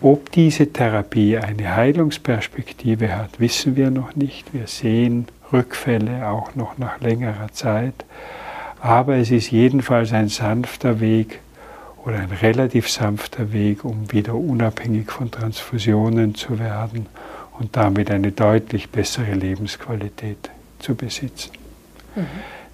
Ob 0.00 0.30
diese 0.30 0.72
Therapie 0.72 1.36
eine 1.36 1.74
Heilungsperspektive 1.74 3.16
hat, 3.16 3.40
wissen 3.40 3.74
wir 3.74 3.90
noch 3.90 4.14
nicht. 4.14 4.54
Wir 4.54 4.68
sehen 4.68 5.26
Rückfälle 5.52 6.28
auch 6.28 6.54
noch 6.54 6.78
nach 6.78 7.00
längerer 7.00 7.52
Zeit. 7.52 8.04
Aber 8.80 9.16
es 9.16 9.32
ist 9.32 9.50
jedenfalls 9.50 10.12
ein 10.12 10.28
sanfter 10.28 11.00
Weg, 11.00 11.40
oder 12.04 12.20
ein 12.20 12.30
relativ 12.30 12.88
sanfter 12.88 13.52
Weg, 13.52 13.84
um 13.84 14.10
wieder 14.10 14.34
unabhängig 14.34 15.10
von 15.10 15.30
Transfusionen 15.30 16.34
zu 16.34 16.58
werden 16.58 17.06
und 17.58 17.76
damit 17.76 18.10
eine 18.10 18.32
deutlich 18.32 18.88
bessere 18.88 19.34
Lebensqualität 19.34 20.50
zu 20.78 20.94
besitzen. 20.94 21.52
Mhm. 22.14 22.26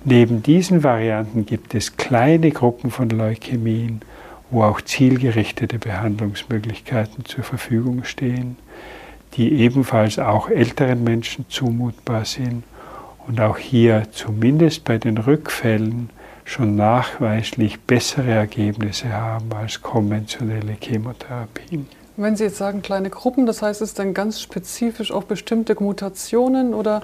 Neben 0.04 0.42
diesen 0.42 0.82
Varianten 0.82 1.46
gibt 1.46 1.74
es 1.74 1.96
kleine 1.96 2.50
Gruppen 2.50 2.90
von 2.90 3.08
Leukämien, 3.08 4.02
wo 4.50 4.62
auch 4.62 4.80
zielgerichtete 4.82 5.78
Behandlungsmöglichkeiten 5.78 7.24
zur 7.24 7.42
Verfügung 7.42 8.04
stehen, 8.04 8.56
die 9.34 9.52
ebenfalls 9.60 10.18
auch 10.18 10.48
älteren 10.48 11.02
Menschen 11.02 11.46
zumutbar 11.48 12.24
sind 12.24 12.64
und 13.26 13.40
auch 13.40 13.56
hier 13.56 14.04
zumindest 14.12 14.84
bei 14.84 14.98
den 14.98 15.18
Rückfällen 15.18 16.10
schon 16.44 16.76
nachweislich 16.76 17.80
bessere 17.80 18.30
Ergebnisse 18.30 19.10
haben 19.10 19.50
als 19.54 19.80
konventionelle 19.80 20.76
Chemotherapien. 20.78 21.88
Wenn 22.16 22.36
Sie 22.36 22.44
jetzt 22.44 22.58
sagen 22.58 22.82
kleine 22.82 23.10
Gruppen, 23.10 23.46
das 23.46 23.62
heißt 23.62 23.80
es 23.82 23.94
dann 23.94 24.14
ganz 24.14 24.40
spezifisch 24.40 25.10
auf 25.10 25.26
bestimmte 25.26 25.74
Mutationen 25.82 26.74
oder 26.74 27.02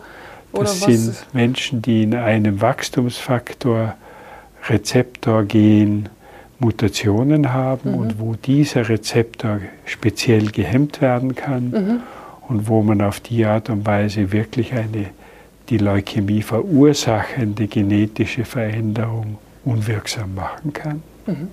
das 0.52 0.80
sind 0.80 1.26
Menschen, 1.33 1.83
die 1.83 2.02
in 2.02 2.14
einem 2.14 2.61
Wachstumsfaktor 2.61 3.95
Rezeptorgen 4.69 6.09
Mutationen 6.59 7.52
haben 7.52 7.92
mhm. 7.92 7.99
und 7.99 8.21
wo 8.21 8.35
dieser 8.35 8.88
Rezeptor 8.88 9.61
speziell 9.87 10.50
gehemmt 10.50 11.00
werden 11.00 11.35
kann 11.35 11.71
mhm. 11.71 12.00
und 12.49 12.69
wo 12.69 12.83
man 12.83 13.00
auf 13.00 13.21
die 13.21 13.45
Art 13.47 13.71
und 13.71 13.87
Weise 13.87 14.33
wirklich 14.33 14.73
eine 14.75 15.07
die 15.71 15.78
Leukämie 15.78 16.42
verursachende 16.42 17.69
genetische 17.69 18.45
Veränderung 18.45 19.38
unwirksam 19.64 20.35
machen 20.35 20.73
kann. 20.73 21.02
Mhm. 21.26 21.49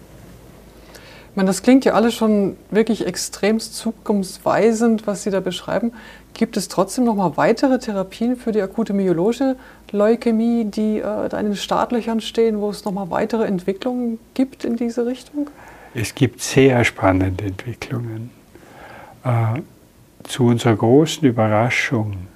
Ich 1.30 1.36
meine, 1.36 1.48
das 1.48 1.62
klingt 1.62 1.86
ja 1.86 1.94
alles 1.94 2.16
schon 2.16 2.58
wirklich 2.72 3.06
extremst 3.06 3.76
zukunftsweisend, 3.76 5.06
was 5.06 5.22
Sie 5.22 5.30
da 5.30 5.40
beschreiben. 5.40 5.94
Gibt 6.38 6.56
es 6.56 6.68
trotzdem 6.68 7.06
noch 7.06 7.16
mal 7.16 7.36
weitere 7.36 7.80
Therapien 7.80 8.36
für 8.36 8.52
die 8.52 8.62
akute 8.62 8.94
myologische 8.94 9.56
Leukämie, 9.92 10.66
die 10.66 11.00
äh, 11.00 11.30
da 11.30 11.40
in 11.40 11.48
den 11.48 11.56
Startlöchern 11.56 12.22
stehen, 12.22 12.62
wo 12.62 12.70
es 12.70 12.86
noch 12.86 12.92
mal 12.92 13.10
weitere 13.10 13.46
Entwicklungen 13.46 14.20
gibt 14.36 14.64
in 14.64 14.76
diese 14.76 15.08
Richtung? 15.08 15.50
Es 15.96 16.14
gibt 16.14 16.42
sehr 16.42 16.84
spannende 16.84 17.46
Entwicklungen. 17.46 18.30
Äh, 19.24 19.62
zu 20.26 20.46
unserer 20.46 20.76
großen 20.76 21.28
Überraschung 21.28 22.28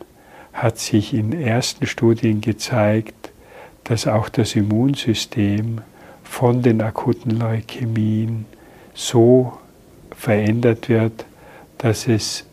hat 0.51 0.79
sich 0.79 1.13
in 1.13 1.31
ersten 1.31 1.85
Studien 1.85 2.41
gezeigt, 2.41 3.29
dass 3.83 4.07
auch 4.07 4.29
das 4.29 4.55
Immunsystem 4.55 5.81
von 6.23 6.63
den 6.63 6.81
akuten 6.81 7.37
Leukämien 7.37 8.45
so 8.95 9.59
verändert 10.09 10.89
wird, 10.89 11.23
dass 11.77 12.07
es 12.07 12.45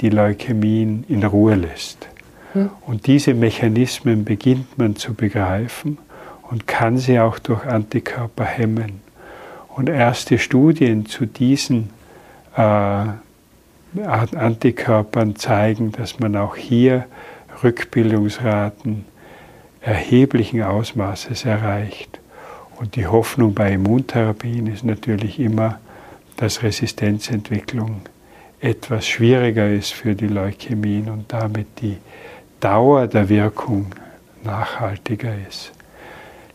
die 0.00 0.10
Leukämien 0.10 1.04
in 1.08 1.24
Ruhe 1.24 1.54
lässt. 1.54 2.08
Hm. 2.52 2.70
Und 2.86 3.06
diese 3.06 3.34
Mechanismen 3.34 4.24
beginnt 4.24 4.78
man 4.78 4.96
zu 4.96 5.14
begreifen 5.14 5.98
und 6.42 6.66
kann 6.66 6.98
sie 6.98 7.18
auch 7.20 7.38
durch 7.38 7.64
Antikörper 7.64 8.44
hemmen. 8.44 9.00
Und 9.68 9.88
erste 9.88 10.38
Studien 10.38 11.06
zu 11.06 11.26
diesen 11.26 11.90
äh, 12.56 13.06
Antikörpern 14.02 15.36
zeigen, 15.36 15.92
dass 15.92 16.18
man 16.18 16.36
auch 16.36 16.56
hier 16.56 17.06
Rückbildungsraten 17.62 19.04
erheblichen 19.80 20.62
Ausmaßes 20.62 21.44
erreicht. 21.44 22.20
Und 22.78 22.96
die 22.96 23.06
Hoffnung 23.06 23.54
bei 23.54 23.72
Immuntherapien 23.72 24.66
ist 24.66 24.84
natürlich 24.84 25.38
immer, 25.38 25.78
dass 26.36 26.62
Resistenzentwicklung 26.62 28.02
etwas 28.66 29.06
schwieriger 29.06 29.72
ist 29.72 29.92
für 29.92 30.16
die 30.16 30.26
Leukämien 30.26 31.08
und 31.08 31.32
damit 31.32 31.68
die 31.80 31.98
Dauer 32.58 33.06
der 33.06 33.28
Wirkung 33.28 33.86
nachhaltiger 34.42 35.32
ist. 35.48 35.70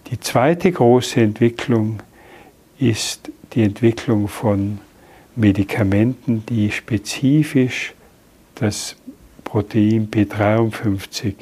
Die 0.07 0.19
zweite 0.19 0.73
große 0.73 1.21
Entwicklung 1.21 2.03
ist 2.79 3.31
die 3.53 3.63
Entwicklung 3.63 4.27
von 4.27 4.79
Medikamenten, 5.37 6.45
die 6.45 6.69
spezifisch 6.71 7.93
das 8.55 8.97
Protein 9.45 10.09
P53 10.11 11.33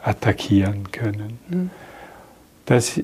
attackieren 0.00 0.92
können. 0.92 1.40
Mhm. 1.48 1.70
Das 2.66 3.00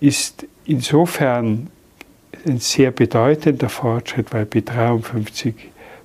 ist 0.00 0.46
insofern 0.66 1.68
ein 2.46 2.58
sehr 2.58 2.90
bedeutender 2.90 3.70
Fortschritt, 3.70 4.32
weil 4.34 4.44
P53 4.44 5.54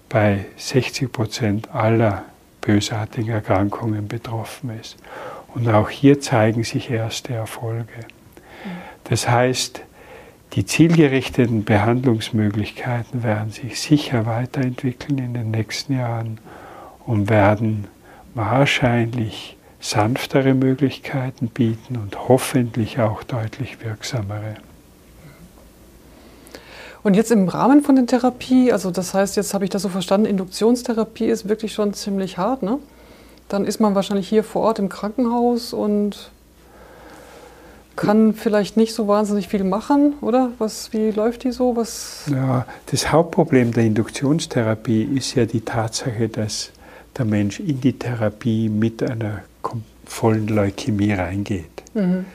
bei 0.10 0.46
60 0.58 1.12
Prozent 1.12 1.74
aller 1.74 2.24
bösartigen 2.62 3.34
Erkrankungen 3.34 4.08
betroffen 4.08 4.78
ist. 4.80 4.98
Und 5.54 5.68
auch 5.70 5.90
hier 5.90 6.20
zeigen 6.20 6.64
sich 6.64 6.90
erste 6.90 7.34
Erfolge. 7.34 8.06
Das 9.06 9.30
heißt, 9.30 9.82
die 10.54 10.66
zielgerichteten 10.66 11.64
Behandlungsmöglichkeiten 11.66 13.24
werden 13.24 13.52
sich 13.52 13.80
sicher 13.80 14.26
weiterentwickeln 14.26 15.18
in 15.18 15.34
den 15.34 15.52
nächsten 15.52 15.98
Jahren 15.98 16.40
und 17.06 17.30
werden 17.30 17.88
wahrscheinlich 18.34 19.58
sanftere 19.80 20.54
Möglichkeiten 20.54 21.50
bieten 21.50 21.98
und 21.98 22.28
hoffentlich 22.28 23.00
auch 23.00 23.24
deutlich 23.24 23.84
wirksamere. 23.84 24.56
Und 27.04 27.16
jetzt 27.16 27.32
im 27.32 27.48
Rahmen 27.48 27.84
von 27.84 27.96
der 27.96 28.06
Therapie, 28.06 28.72
also 28.72 28.92
das 28.92 29.14
heißt, 29.14 29.36
jetzt 29.38 29.54
habe 29.54 29.64
ich 29.64 29.70
das 29.70 29.82
so 29.82 29.90
verstanden, 29.90 30.26
Induktionstherapie 30.26 31.26
ist 31.26 31.48
wirklich 31.48 31.74
schon 31.74 31.94
ziemlich 31.94 32.38
hart, 32.38 32.64
ne? 32.64 32.80
Dann 33.50 33.66
ist 33.66 33.80
man 33.80 33.96
wahrscheinlich 33.96 34.28
hier 34.28 34.44
vor 34.44 34.64
Ort 34.64 34.80
im 34.80 34.90
Krankenhaus 34.90 35.72
und 35.72 36.32
kann 37.96 38.34
vielleicht 38.34 38.78
nicht 38.78 38.94
so 38.94 39.08
wahnsinnig 39.08 39.48
viel 39.48 39.64
machen, 39.64 40.14
oder? 40.22 40.52
Was, 40.60 40.94
wie 40.94 41.12
läuft 41.12 41.44
die 41.44 41.52
so? 41.52 41.76
Was? 41.76 42.24
Ja, 42.32 42.66
das 42.92 43.12
Hauptproblem 43.12 43.72
der 43.72 43.86
Induktionstherapie 43.86 45.04
ist 45.04 45.36
ja 45.36 45.46
die 45.46 45.62
Tatsache, 45.62 46.30
dass 46.30 46.72
der 47.18 47.26
Mensch 47.26 47.60
in 47.60 47.82
die 47.82 47.94
Therapie 47.94 48.70
mit 48.70 49.02
einer 49.02 49.42
vollen 50.06 50.48
Leukämie 50.48 51.14
reingeht. 51.14 51.84
Mhm. 51.94 52.26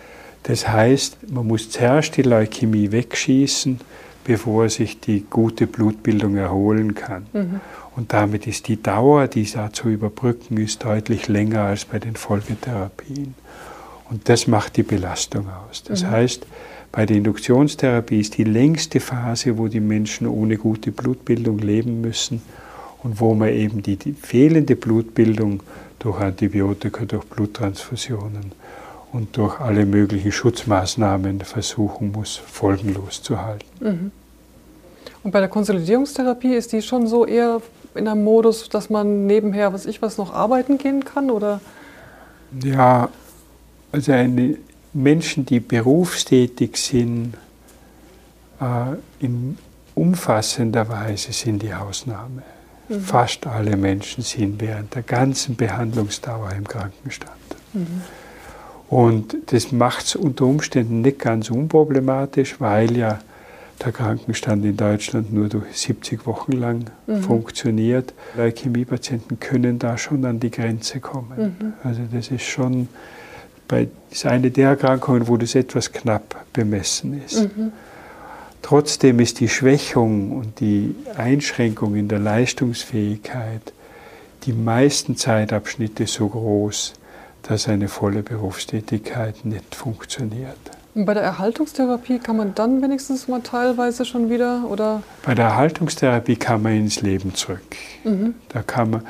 Das 0.43 0.69
heißt, 0.69 1.31
man 1.31 1.47
muss 1.47 1.71
zuerst 1.71 2.17
die 2.17 2.23
Leukämie 2.23 2.91
wegschießen, 2.91 3.81
bevor 4.25 4.69
sich 4.69 5.01
die 5.01 5.25
gute 5.29 5.67
Blutbildung 5.67 6.37
erholen 6.37 6.95
kann. 6.95 7.27
Mhm. 7.33 7.61
Und 7.95 8.13
damit 8.13 8.47
ist 8.47 8.69
die 8.69 8.83
Dauer, 8.83 9.29
die 9.29 9.45
da 9.51 9.73
zu 9.73 9.89
überbrücken 9.89 10.57
ist, 10.57 10.85
deutlich 10.85 11.29
länger 11.29 11.63
als 11.63 11.85
bei 11.85 11.99
den 11.99 12.17
Folgetherapien. 12.17 13.35
Und 14.09 14.29
das 14.29 14.47
macht 14.47 14.77
die 14.77 14.83
Belastung 14.83 15.47
aus. 15.49 15.83
Das 15.85 16.03
mhm. 16.03 16.11
heißt, 16.11 16.47
bei 16.91 17.07
der 17.07 17.17
Induktionstherapie 17.17 18.21
ist 18.21 18.37
die 18.37 18.45
längste 18.45 19.01
Phase, 19.01 19.57
wo 19.57 19.69
die 19.69 19.81
Menschen 19.81 20.27
ohne 20.27 20.59
gute 20.59 20.93
Blutbildung 20.93 21.59
leben 21.59 22.03
müssen 22.03 22.43
und 23.03 23.21
wo 23.21 23.35
man 23.35 23.49
eben 23.49 23.83
die, 23.83 23.97
die 23.97 24.13
fehlende 24.13 24.77
Blutbildung 24.77 25.63
durch 25.99 26.21
Antibiotika, 26.21 27.05
durch 27.05 27.25
Bluttransfusionen 27.25 28.53
und 29.13 29.37
durch 29.37 29.61
alle 29.61 29.85
möglichen 29.85 30.33
Schutzmaßnahmen 30.33 31.41
versuchen 31.41 32.13
muss, 32.13 32.37
folgenlos 32.37 33.23
zu 33.23 33.41
halten. 33.41 33.67
Mhm. 33.81 34.11
Und 35.23 35.31
bei 35.31 35.41
der 35.41 35.49
Konsolidierungstherapie 35.49 36.55
ist 36.55 36.73
die 36.73 36.83
schon 36.83 37.07
so 37.07 37.27
eher 37.27 37.61
in 37.95 38.09
einem 38.09 38.25
Modus, 38.25 38.69
dass 38.69 38.91
man 38.91 39.27
nebenher, 39.27 39.73
was 39.73 39.87
ich 39.87 40.03
was, 40.03 40.19
noch 40.19 40.33
arbeiten 40.33 40.79
gehen 40.79 41.05
kann? 41.05 41.31
Oder? 41.31 41.61
Ja, 42.63 43.09
also 43.93 44.13
eine, 44.13 44.57
Menschen, 44.95 45.47
die 45.47 45.61
berufstätig 45.61 46.77
sind, 46.77 47.35
äh, 48.61 48.97
in 49.25 49.59
umfassender 49.95 50.89
Weise 50.89 51.33
sind 51.33 51.63
die 51.63 51.73
Ausnahme. 51.73 52.43
Mhm. 52.89 53.01
Fast 53.01 53.47
alle 53.47 53.77
Menschen 53.77 54.23
sind 54.23 54.61
während 54.61 54.95
der 54.95 55.03
ganzen 55.03 55.57
Behandlungsdauer 55.57 56.53
im 56.53 56.67
Krankenstand. 56.67 57.33
Mhm. 57.73 58.03
Und 58.93 59.39
das 59.47 59.73
macht 59.73 60.05
es 60.05 60.17
unter 60.17 60.45
Umständen 60.45 61.01
nicht 61.01 61.19
ganz 61.19 61.49
unproblematisch, 61.49 62.61
weil 62.61 62.95
ja 62.95 63.21
der 63.83 63.91
Krankenstand 63.91 64.67
in 64.67 64.77
Deutschland 64.77 65.33
nur 65.33 65.49
durch 65.49 65.65
70 65.73 66.27
Wochen 66.27 66.53
lang 66.53 66.85
mhm. 67.07 67.23
funktioniert. 67.23 68.13
Leukämiepatienten 68.37 69.41
können 69.41 69.79
da 69.79 69.97
schon 69.97 70.27
an 70.27 70.41
die 70.41 70.51
Grenze 70.51 71.01
kommen. 71.01 71.57
Mhm. 71.59 71.73
Also 71.83 72.03
das 72.13 72.31
ist 72.31 72.45
schon 72.45 72.89
bei, 73.67 73.89
ist 74.11 74.27
eine 74.27 74.51
der 74.51 74.69
Erkrankungen, 74.69 75.27
wo 75.27 75.39
das 75.39 75.55
etwas 75.55 75.91
knapp 75.91 76.45
bemessen 76.53 77.23
ist. 77.25 77.45
Mhm. 77.45 77.73
Trotzdem 78.61 79.21
ist 79.21 79.41
die 79.41 79.49
Schwächung 79.49 80.33
und 80.33 80.61
die 80.61 80.95
Einschränkung 81.17 81.97
in 81.97 82.09
der 82.09 82.19
Leistungsfähigkeit 82.19 83.73
die 84.45 84.53
meisten 84.53 85.17
Zeitabschnitte 85.17 86.07
so 86.07 86.29
groß, 86.29 86.93
dass 87.43 87.69
eine 87.69 87.89
volle 87.89 88.23
Berufstätigkeit 88.23 89.45
nicht 89.45 89.75
funktioniert. 89.75 90.59
Bei 90.95 91.15
der 91.15 91.23
Erhaltungstherapie 91.23 92.19
kann 92.19 92.37
man 92.37 92.55
dann 92.55 92.83
wenigstens 92.83 93.27
mal 93.27 93.41
teilweise 93.41 94.05
schon 94.05 94.29
wieder 94.29 94.65
oder? 94.69 95.03
Bei 95.25 95.35
der 95.35 95.47
Erhaltungstherapie 95.47 96.37
kann 96.37 96.63
man 96.63 96.73
ins 96.73 97.01
Leben 97.01 97.35
zurück. 97.35 97.77
Mhm. 98.05 98.35
Da 98.51 98.63
kann 98.63 98.91
man, 98.91 99.03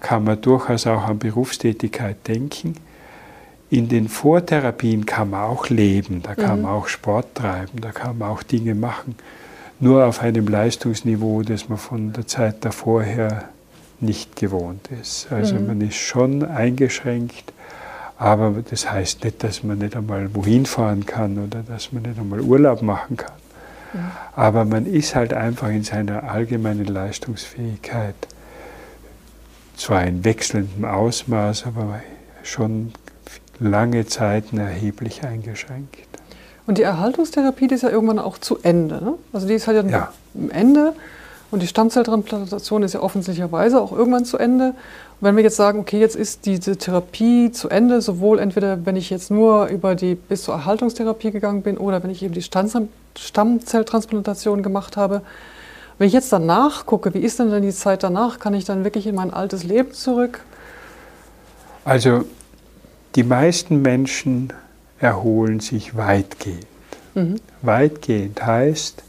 kann 0.00 0.24
man 0.24 0.40
durchaus 0.40 0.86
auch 0.86 1.04
an 1.04 1.18
Berufstätigkeit 1.18 2.16
denken. 2.28 2.74
In 3.70 3.88
den 3.88 4.08
Vortherapien 4.08 5.06
kann 5.06 5.30
man 5.30 5.44
auch 5.44 5.70
leben, 5.70 6.22
da 6.22 6.34
kann 6.34 6.58
mhm. 6.58 6.62
man 6.64 6.72
auch 6.72 6.88
Sport 6.88 7.34
treiben, 7.34 7.80
da 7.80 7.92
kann 7.92 8.18
man 8.18 8.28
auch 8.28 8.42
Dinge 8.42 8.74
machen. 8.74 9.16
Nur 9.80 10.04
auf 10.04 10.20
einem 10.20 10.46
Leistungsniveau, 10.46 11.42
das 11.42 11.70
man 11.70 11.78
von 11.78 12.12
der 12.12 12.26
Zeit 12.26 12.56
davor 12.60 13.02
her 13.02 13.48
nicht 14.00 14.36
gewohnt 14.36 14.88
ist. 15.00 15.28
Also 15.32 15.54
mhm. 15.54 15.66
man 15.66 15.80
ist 15.80 15.96
schon 15.96 16.44
eingeschränkt 16.44 17.54
aber 18.18 18.62
das 18.68 18.90
heißt 18.90 19.24
nicht, 19.24 19.42
dass 19.42 19.62
man 19.62 19.78
nicht 19.78 19.96
einmal 19.96 20.34
wohin 20.34 20.66
fahren 20.66 21.06
kann 21.06 21.38
oder 21.38 21.62
dass 21.62 21.92
man 21.92 22.02
nicht 22.02 22.18
einmal 22.18 22.40
Urlaub 22.40 22.82
machen 22.82 23.16
kann. 23.16 23.32
Ja. 23.94 24.12
Aber 24.34 24.64
man 24.64 24.86
ist 24.86 25.14
halt 25.14 25.34
einfach 25.34 25.68
in 25.68 25.84
seiner 25.84 26.30
allgemeinen 26.30 26.86
Leistungsfähigkeit 26.86 28.14
zwar 29.76 30.04
in 30.04 30.24
wechselndem 30.24 30.84
Ausmaß, 30.84 31.66
aber 31.66 32.00
schon 32.42 32.92
lange 33.58 34.06
Zeiten 34.06 34.58
erheblich 34.58 35.24
eingeschränkt. 35.24 36.08
Und 36.66 36.78
die 36.78 36.82
Erhaltungstherapie, 36.82 37.66
die 37.66 37.74
ist 37.74 37.82
ja 37.82 37.90
irgendwann 37.90 38.18
auch 38.18 38.38
zu 38.38 38.58
Ende. 38.62 39.02
Ne? 39.02 39.14
Also 39.32 39.48
die 39.48 39.54
ist 39.54 39.66
halt 39.66 39.84
ja, 39.84 39.90
ja. 39.90 40.12
am 40.34 40.50
Ende 40.50 40.94
und 41.52 41.62
die 41.62 41.68
Stammzelltransplantation 41.68 42.82
ist 42.82 42.94
ja 42.94 43.00
offensichtlicherweise 43.00 43.80
auch 43.80 43.92
irgendwann 43.92 44.24
zu 44.24 44.38
Ende. 44.38 44.68
Und 44.68 44.74
wenn 45.20 45.36
wir 45.36 45.42
jetzt 45.42 45.56
sagen, 45.56 45.78
okay, 45.78 46.00
jetzt 46.00 46.16
ist 46.16 46.46
diese 46.46 46.78
Therapie 46.78 47.52
zu 47.52 47.68
Ende, 47.68 48.00
sowohl 48.00 48.38
entweder 48.38 48.86
wenn 48.86 48.96
ich 48.96 49.10
jetzt 49.10 49.30
nur 49.30 49.66
über 49.66 49.94
die 49.94 50.14
bis 50.14 50.44
zur 50.44 50.54
Erhaltungstherapie 50.54 51.30
gegangen 51.30 51.60
bin 51.60 51.76
oder 51.76 52.02
wenn 52.02 52.08
ich 52.08 52.22
eben 52.22 52.32
die 52.32 52.40
Stammzelltransplantation 52.42 54.62
gemacht 54.62 54.96
habe, 54.96 55.20
wenn 55.98 56.06
ich 56.06 56.14
jetzt 56.14 56.32
danach 56.32 56.86
gucke, 56.86 57.12
wie 57.12 57.20
ist 57.20 57.38
denn 57.38 57.50
dann 57.50 57.60
die 57.60 57.70
Zeit 57.70 58.02
danach? 58.02 58.38
Kann 58.38 58.54
ich 58.54 58.64
dann 58.64 58.82
wirklich 58.82 59.06
in 59.06 59.14
mein 59.14 59.30
altes 59.30 59.62
Leben 59.62 59.92
zurück? 59.92 60.40
Also 61.84 62.24
die 63.14 63.24
meisten 63.24 63.82
Menschen 63.82 64.54
erholen 65.00 65.60
sich 65.60 65.98
weitgehend. 65.98 66.66
Mhm. 67.14 67.34
Weitgehend 67.60 68.42
heißt, 68.44 69.02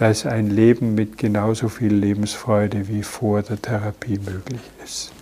dass 0.00 0.24
ein 0.24 0.48
Leben 0.48 0.94
mit 0.94 1.18
genauso 1.18 1.68
viel 1.68 1.92
Lebensfreude 1.92 2.88
wie 2.88 3.02
vor 3.02 3.42
der 3.42 3.60
Therapie 3.60 4.18
möglich 4.18 4.62
ist. 4.82 5.12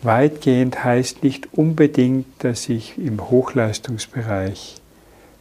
Weitgehend 0.00 0.82
heißt 0.82 1.22
nicht 1.22 1.52
unbedingt, 1.52 2.24
dass 2.38 2.70
ich 2.70 2.96
im 2.96 3.28
Hochleistungsbereich 3.28 4.76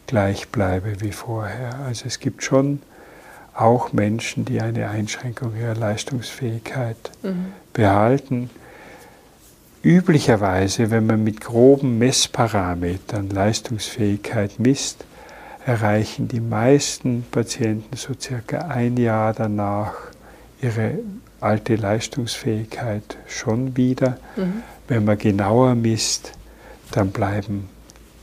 gleich 0.05 0.49
bleibe 0.49 0.99
wie 0.99 1.13
vorher. 1.13 1.79
Also 1.85 2.07
es 2.07 2.19
gibt 2.19 2.43
schon 2.43 2.81
auch 3.53 3.93
Menschen, 3.93 4.43
die 4.43 4.59
eine 4.59 4.89
Einschränkung 4.89 5.53
ihrer 5.57 5.75
Leistungsfähigkeit 5.75 6.97
mhm. 7.23 7.53
behalten. 7.71 8.49
Üblicherweise, 9.81 10.91
wenn 10.91 11.05
man 11.05 11.23
mit 11.23 11.39
groben 11.39 11.99
Messparametern 11.99 13.29
Leistungsfähigkeit 13.29 14.59
misst, 14.59 15.05
erreichen 15.65 16.27
die 16.27 16.39
meisten 16.39 17.23
Patienten 17.29 17.95
so 17.95 18.13
circa 18.19 18.67
ein 18.67 18.97
Jahr 18.97 19.33
danach 19.33 19.93
ihre 20.61 20.99
alte 21.39 21.75
Leistungsfähigkeit 21.75 23.17
schon 23.27 23.75
wieder. 23.77 24.17
Mhm. 24.35 24.63
Wenn 24.87 25.05
man 25.05 25.17
genauer 25.17 25.75
misst, 25.75 26.33
dann 26.91 27.11
bleiben 27.11 27.69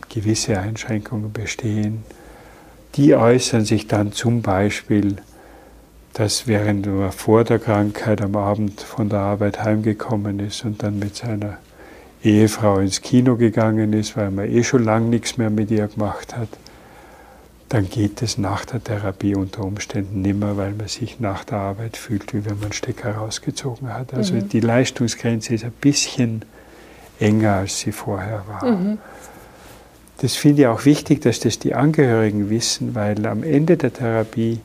gewisse 0.09 0.59
Einschränkungen 0.59 1.33
bestehen. 1.33 2.05
Die 2.95 3.15
äußern 3.15 3.65
sich 3.65 3.87
dann 3.87 4.13
zum 4.13 4.43
Beispiel, 4.43 5.17
dass 6.15 6.47
während 6.47 6.87
man 6.87 7.13
vor 7.13 7.45
der 7.45 7.59
Krankheit 7.59 8.21
am 8.23 8.35
Abend 8.37 8.81
von 8.81 9.09
der 9.09 9.21
Arbeit 9.21 9.63
heimgekommen 9.63 10.41
ist 10.41 10.65
und 10.65 10.83
dann 10.83 10.99
mit 10.99 11.17
seiner 11.17 11.59
Ehefrau 12.25 12.79
ins 12.79 13.01
Kino 13.03 13.37
gegangen 13.37 13.93
ist, 13.93 14.17
weil 14.17 14.31
man 14.31 14.51
eh 14.51 14.65
schon 14.65 14.85
lange 14.85 15.07
nichts 15.07 15.37
mehr 15.37 15.51
mit 15.51 15.71
ihr 15.71 15.87
gemacht 15.87 16.37
hat, 16.37 16.49
dann 17.69 17.89
geht 17.91 18.23
es 18.23 18.39
nach 18.39 18.65
der 18.65 18.83
Therapie 18.83 19.35
unter 19.35 19.63
Umständen 19.63 20.23
nimmer, 20.23 20.57
weil 20.57 20.73
man 20.73 20.89
sich 20.89 21.21
nach 21.21 21.45
der 21.45 21.59
Arbeit 21.59 21.97
fühlt, 21.97 22.33
wie 22.33 22.45
wenn 22.45 22.55
man 22.55 22.65
einen 22.65 22.73
Stecker 22.73 23.17
rausgezogen 23.17 23.93
hat. 23.93 24.15
Also 24.15 24.35
mhm. 24.35 24.49
die 24.49 24.61
Leistungsgrenze 24.61 25.55
ist 25.55 25.65
ein 25.65 25.73
bisschen 25.73 26.45
enger, 27.21 27.55
als 27.55 27.81
sie 27.81 27.93
vorher 27.93 28.45
war. 28.47 28.65
Mhm. 28.65 28.99
Das 30.19 30.35
finde 30.35 30.63
ich 30.63 30.69
auch 30.69 30.85
wichtig, 30.85 31.21
dass 31.21 31.41
das 31.41 31.59
die 31.59 31.75
Angehörigen 31.75 32.51
wissen, 32.51 32.95
weil 32.95 33.25
am 33.27 33.43
Ende 33.43 33.77
der 33.77 33.93
Therapie 33.93 34.61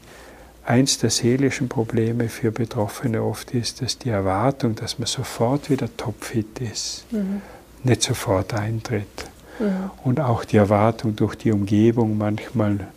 eins 0.65 0.97
der 0.97 1.09
seelischen 1.09 1.67
Probleme 1.67 2.29
für 2.29 2.51
Betroffene 2.51 3.21
oft 3.21 3.51
ist, 3.51 3.81
dass 3.81 3.97
die 3.97 4.09
Erwartung, 4.09 4.75
dass 4.75 4.97
man 4.97 5.07
sofort 5.07 5.69
wieder 5.69 5.95
topfit 5.97 6.59
ist, 6.59 7.05
mhm. 7.11 7.41
nicht 7.83 8.01
sofort 8.01 8.53
eintritt. 8.53 9.27
Mhm. 9.59 9.91
Und 10.03 10.19
auch 10.19 10.45
die 10.45 10.57
Erwartung 10.57 11.15
durch 11.15 11.35
die 11.35 11.51
Umgebung 11.51 12.17
manchmal 12.17 12.87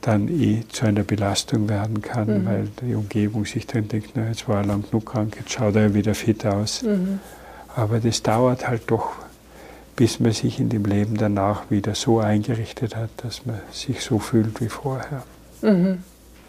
dann 0.00 0.28
eh 0.28 0.62
zu 0.68 0.86
einer 0.86 1.02
Belastung 1.02 1.68
werden 1.68 2.02
kann, 2.02 2.42
mhm. 2.42 2.46
weil 2.46 2.68
die 2.82 2.94
Umgebung 2.94 3.46
sich 3.46 3.66
dann 3.66 3.88
denkt, 3.88 4.10
na, 4.14 4.28
jetzt 4.28 4.48
war 4.48 4.58
er 4.58 4.66
lang 4.66 4.82
genug 4.82 5.06
krank, 5.06 5.36
jetzt 5.38 5.52
schaut 5.52 5.76
er 5.76 5.94
wieder 5.94 6.14
fit 6.14 6.44
aus. 6.44 6.82
Mhm. 6.82 7.20
Aber 7.74 8.00
das 8.00 8.22
dauert 8.22 8.68
halt 8.68 8.82
doch, 8.88 9.12
bis 9.96 10.20
man 10.20 10.32
sich 10.32 10.60
in 10.60 10.68
dem 10.68 10.84
Leben 10.84 11.16
danach 11.16 11.70
wieder 11.70 11.94
so 11.94 12.20
eingerichtet 12.20 12.96
hat, 12.96 13.10
dass 13.18 13.46
man 13.46 13.60
sich 13.72 14.02
so 14.02 14.18
fühlt 14.18 14.60
wie 14.60 14.68
vorher. 14.68 15.22
Mhm. 15.62 15.98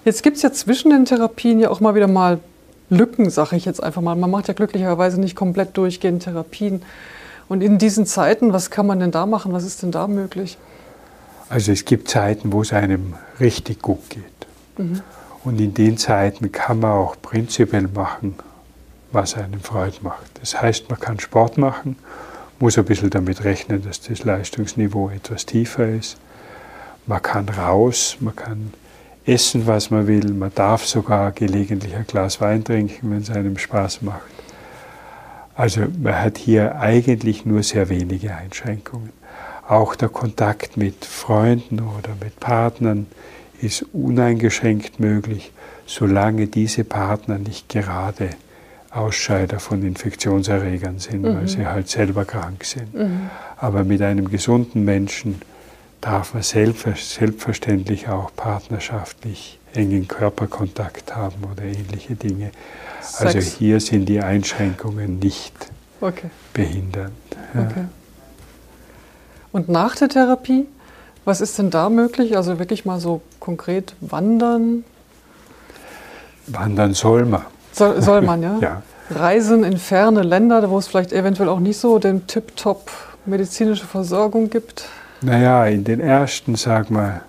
Jetzt 0.03 0.21
gibt 0.21 0.37
es 0.37 0.43
ja 0.43 0.51
zwischen 0.51 0.91
den 0.91 1.05
Therapien 1.05 1.59
ja 1.59 1.69
auch 1.69 1.79
mal 1.79 1.95
wieder 1.95 2.07
mal 2.07 2.39
Lücken, 2.89 3.29
sage 3.31 3.55
ich 3.55 3.65
jetzt 3.65 3.81
einfach 3.81 4.01
mal. 4.01 4.15
Man 4.15 4.29
macht 4.29 4.47
ja 4.47 4.53
glücklicherweise 4.53 5.19
nicht 5.19 5.35
komplett 5.35 5.75
durchgehend 5.77 6.23
Therapien. 6.23 6.83
Und 7.47 7.61
in 7.61 7.77
diesen 7.77 8.05
Zeiten, 8.05 8.53
was 8.53 8.69
kann 8.69 8.87
man 8.87 8.99
denn 8.99 9.11
da 9.11 9.25
machen? 9.25 9.53
Was 9.53 9.63
ist 9.63 9.83
denn 9.83 9.91
da 9.91 10.07
möglich? 10.07 10.57
Also 11.49 11.71
es 11.71 11.85
gibt 11.85 12.09
Zeiten, 12.09 12.51
wo 12.51 12.61
es 12.61 12.73
einem 12.73 13.13
richtig 13.39 13.81
gut 13.81 14.09
geht. 14.09 14.23
Mhm. 14.77 15.01
Und 15.43 15.61
in 15.61 15.73
den 15.75 15.97
Zeiten 15.97 16.51
kann 16.51 16.79
man 16.79 16.91
auch 16.91 17.15
prinzipiell 17.21 17.87
machen, 17.93 18.35
was 19.11 19.35
einem 19.35 19.61
Freude 19.61 19.97
macht. 20.01 20.31
Das 20.41 20.59
heißt, 20.59 20.89
man 20.89 20.99
kann 20.99 21.19
Sport 21.19 21.59
machen, 21.59 21.97
muss 22.59 22.77
ein 22.77 22.85
bisschen 22.85 23.11
damit 23.11 23.43
rechnen, 23.43 23.83
dass 23.83 24.01
das 24.01 24.23
Leistungsniveau 24.23 25.09
etwas 25.09 25.45
tiefer 25.45 25.87
ist. 25.87 26.17
Man 27.05 27.21
kann 27.21 27.47
raus, 27.49 28.17
man 28.19 28.35
kann 28.35 28.73
essen, 29.25 29.67
was 29.67 29.91
man 29.91 30.07
will, 30.07 30.33
man 30.33 30.51
darf 30.55 30.85
sogar 30.85 31.31
gelegentlich 31.31 31.95
ein 31.95 32.07
Glas 32.07 32.41
Wein 32.41 32.63
trinken, 32.63 33.11
wenn 33.11 33.21
es 33.21 33.29
einem 33.29 33.57
Spaß 33.57 34.01
macht. 34.01 34.21
Also 35.55 35.81
man 36.01 36.21
hat 36.21 36.37
hier 36.37 36.79
eigentlich 36.79 37.45
nur 37.45 37.63
sehr 37.63 37.89
wenige 37.89 38.35
Einschränkungen. 38.35 39.11
Auch 39.67 39.95
der 39.95 40.09
Kontakt 40.09 40.77
mit 40.77 41.05
Freunden 41.05 41.79
oder 41.79 42.09
mit 42.21 42.39
Partnern 42.39 43.07
ist 43.61 43.85
uneingeschränkt 43.93 44.99
möglich, 44.99 45.51
solange 45.85 46.47
diese 46.47 46.83
Partner 46.83 47.37
nicht 47.37 47.69
gerade 47.69 48.31
Ausscheider 48.91 49.59
von 49.59 49.83
Infektionserregern 49.83 50.99
sind, 50.99 51.23
mhm. 51.23 51.35
weil 51.35 51.47
sie 51.47 51.65
halt 51.65 51.89
selber 51.89 52.25
krank 52.25 52.63
sind. 52.63 52.93
Mhm. 52.93 53.29
Aber 53.57 53.83
mit 53.83 54.01
einem 54.01 54.29
gesunden 54.29 54.85
Menschen 54.85 55.41
darf 56.01 56.33
man 56.33 56.43
selbstverständlich 56.43 58.07
auch 58.09 58.31
partnerschaftlich 58.35 59.59
engen 59.73 60.07
Körperkontakt 60.07 61.15
haben 61.15 61.43
oder 61.51 61.63
ähnliche 61.63 62.15
Dinge. 62.15 62.51
Also 63.19 63.39
hier 63.39 63.79
sind 63.79 64.05
die 64.05 64.21
Einschränkungen 64.21 65.19
nicht 65.19 65.53
okay. 66.01 66.29
behindernd. 66.53 67.11
Ja. 67.53 67.61
Okay. 67.61 67.85
Und 69.51 69.69
nach 69.69 69.95
der 69.95 70.09
Therapie, 70.09 70.67
was 71.23 71.41
ist 71.41 71.57
denn 71.57 71.69
da 71.69 71.89
möglich? 71.89 72.35
Also 72.37 72.59
wirklich 72.59 72.85
mal 72.85 72.99
so 72.99 73.21
konkret 73.39 73.95
wandern? 74.01 74.83
Wandern 76.47 76.93
soll 76.93 77.25
man. 77.25 77.45
Soll, 77.71 78.01
soll 78.01 78.21
man, 78.21 78.43
ja? 78.43 78.57
ja. 78.61 78.81
Reisen 79.09 79.63
in 79.63 79.77
ferne 79.77 80.23
Länder, 80.23 80.69
wo 80.69 80.77
es 80.77 80.87
vielleicht 80.87 81.13
eventuell 81.13 81.49
auch 81.49 81.59
nicht 81.59 81.77
so 81.77 81.99
den 81.99 82.27
Tip-Top 82.27 82.89
medizinische 83.25 83.85
Versorgung 83.85 84.49
gibt? 84.49 84.85
Naja, 85.25 85.65
in 85.65 85.83
den 85.83 85.99
ersten, 85.99 86.55
sag 86.55 86.91
mal, 86.91 87.21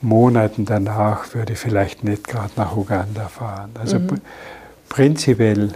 Monaten 0.00 0.64
danach 0.64 1.34
würde 1.34 1.54
ich 1.54 1.58
vielleicht 1.58 2.04
nicht 2.04 2.26
gerade 2.26 2.52
nach 2.56 2.76
Uganda 2.76 3.28
fahren. 3.28 3.70
Also 3.78 3.98
mhm. 3.98 4.20
prinzipiell 4.88 5.72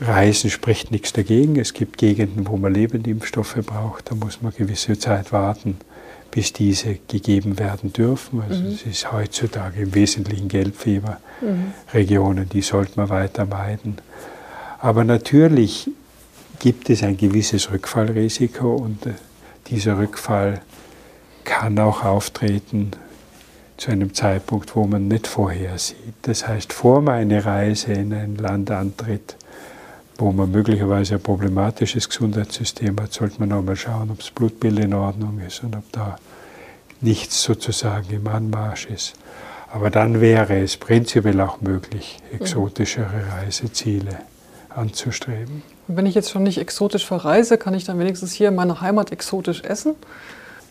Reisen 0.00 0.50
spricht 0.50 0.90
nichts 0.90 1.12
dagegen. 1.12 1.56
Es 1.56 1.72
gibt 1.72 1.98
Gegenden, 1.98 2.48
wo 2.48 2.56
man 2.56 2.74
Lebendimpfstoffe 2.74 3.58
braucht. 3.64 4.10
Da 4.10 4.14
muss 4.14 4.42
man 4.42 4.52
gewisse 4.56 4.98
Zeit 4.98 5.32
warten, 5.32 5.78
bis 6.30 6.52
diese 6.52 6.98
gegeben 7.08 7.58
werden 7.58 7.92
dürfen. 7.92 8.42
Also 8.42 8.62
mhm. 8.62 8.68
es 8.68 8.82
ist 8.82 9.12
heutzutage 9.12 9.82
im 9.82 9.94
Wesentlichen 9.94 10.48
Gelbfieberregionen, 10.48 12.48
die 12.48 12.62
sollte 12.62 12.92
man 12.96 13.08
weiter 13.08 13.46
meiden. 13.46 13.98
Aber 14.80 15.04
natürlich 15.04 15.90
gibt 16.58 16.90
es 16.90 17.02
ein 17.02 17.16
gewisses 17.16 17.70
Rückfallrisiko 17.70 18.74
und 18.74 19.06
äh, 19.06 19.12
dieser 19.70 19.98
Rückfall 19.98 20.60
kann 21.44 21.78
auch 21.78 22.04
auftreten 22.04 22.90
zu 23.76 23.90
einem 23.90 24.12
Zeitpunkt, 24.12 24.76
wo 24.76 24.84
man 24.86 25.08
nicht 25.08 25.26
vorhersieht. 25.26 26.14
Das 26.22 26.46
heißt, 26.46 26.72
vor 26.72 27.00
man 27.00 27.14
eine 27.14 27.44
Reise 27.44 27.92
in 27.92 28.12
ein 28.12 28.36
Land 28.36 28.70
antritt, 28.70 29.36
wo 30.18 30.32
man 30.32 30.50
möglicherweise 30.50 31.14
ein 31.14 31.22
problematisches 31.22 32.08
Gesundheitssystem 32.08 33.00
hat, 33.00 33.12
sollte 33.12 33.40
man 33.40 33.52
auch 33.52 33.62
mal 33.62 33.76
schauen, 33.76 34.10
ob 34.10 34.18
das 34.18 34.30
Blutbild 34.30 34.78
in 34.80 34.92
Ordnung 34.92 35.40
ist 35.46 35.62
und 35.62 35.74
ob 35.74 35.90
da 35.92 36.18
nichts 37.00 37.42
sozusagen 37.42 38.10
im 38.10 38.26
Anmarsch 38.26 38.86
ist. 38.86 39.14
Aber 39.72 39.88
dann 39.88 40.20
wäre 40.20 40.58
es 40.60 40.76
prinzipiell 40.76 41.40
auch 41.40 41.60
möglich, 41.60 42.18
exotischere 42.32 43.32
Reiseziele 43.32 44.18
anzustreben. 44.68 45.62
Wenn 45.96 46.06
ich 46.06 46.14
jetzt 46.14 46.30
schon 46.30 46.42
nicht 46.42 46.58
exotisch 46.58 47.06
verreise, 47.06 47.58
kann 47.58 47.74
ich 47.74 47.84
dann 47.84 47.98
wenigstens 47.98 48.32
hier 48.32 48.48
in 48.48 48.54
meiner 48.54 48.80
Heimat 48.80 49.12
exotisch 49.12 49.62
essen? 49.62 49.94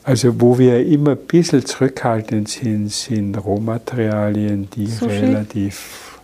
Also 0.03 0.39
wo 0.41 0.57
wir 0.57 0.85
immer 0.85 1.11
ein 1.11 1.17
bisschen 1.17 1.65
zurückhaltend 1.65 2.49
sind, 2.49 2.91
sind 2.91 3.35
Rohmaterialien, 3.35 4.69
die 4.69 4.87
Sushi? 4.87 5.11
relativ... 5.11 6.19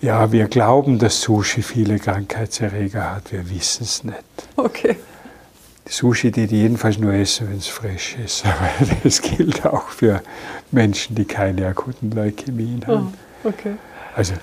Ja, 0.00 0.30
wir 0.32 0.46
glauben, 0.48 0.98
dass 0.98 1.22
Sushi 1.22 1.62
viele 1.62 1.98
Krankheitserreger 1.98 3.16
hat, 3.16 3.32
wir 3.32 3.48
wissen 3.50 3.84
es 3.84 4.04
nicht. 4.04 4.16
Okay. 4.56 4.96
Sushi, 5.86 6.30
die 6.30 6.46
die 6.46 6.62
jedenfalls 6.62 6.98
nur 6.98 7.12
essen, 7.12 7.48
wenn 7.50 7.58
es 7.58 7.66
frisch 7.66 8.16
ist. 8.22 8.44
Aber 8.46 8.68
das 9.02 9.20
gilt 9.20 9.66
auch 9.66 9.88
für 9.88 10.22
Menschen, 10.70 11.16
die 11.16 11.24
keine 11.24 11.66
akuten 11.66 12.10
Leukämien 12.10 12.86
haben. 12.86 13.14
Oh, 13.42 13.48
okay. 13.48 13.74
Also 14.16 14.34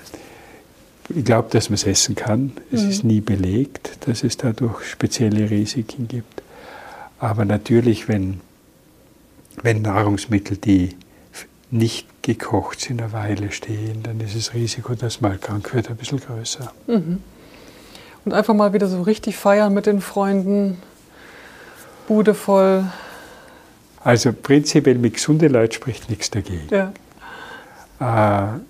ich 1.14 1.24
glaube, 1.24 1.48
dass 1.50 1.68
man 1.68 1.74
es 1.74 1.84
essen 1.84 2.14
kann. 2.14 2.52
Es 2.70 2.82
mhm. 2.82 2.90
ist 2.90 3.04
nie 3.04 3.20
belegt, 3.20 4.06
dass 4.06 4.24
es 4.24 4.36
dadurch 4.36 4.84
spezielle 4.84 5.50
Risiken 5.50 6.08
gibt. 6.08 6.42
Aber 7.18 7.44
natürlich, 7.44 8.08
wenn, 8.08 8.40
wenn 9.62 9.82
Nahrungsmittel, 9.82 10.56
die 10.56 10.96
nicht 11.70 12.22
gekocht 12.22 12.80
sind, 12.80 13.00
eine 13.00 13.12
Weile 13.12 13.50
stehen, 13.52 14.02
dann 14.02 14.20
ist 14.20 14.36
das 14.36 14.54
Risiko, 14.54 14.94
dass 14.94 15.20
man 15.20 15.40
krank 15.40 15.72
wird, 15.74 15.88
ein 15.88 15.96
bisschen 15.96 16.20
größer. 16.20 16.72
Mhm. 16.86 17.18
Und 18.24 18.32
einfach 18.32 18.54
mal 18.54 18.72
wieder 18.72 18.86
so 18.86 19.02
richtig 19.02 19.36
feiern 19.36 19.74
mit 19.74 19.86
den 19.86 20.00
Freunden, 20.00 20.78
Bude 22.06 22.34
voll. 22.34 22.84
Also 24.04 24.32
prinzipiell 24.32 24.96
mit 24.96 25.14
gesunden 25.14 25.52
Leuten 25.52 25.72
spricht 25.72 26.10
nichts 26.10 26.30
dagegen. 26.30 26.68
Ja. 26.70 26.92
Äh, 28.00 28.60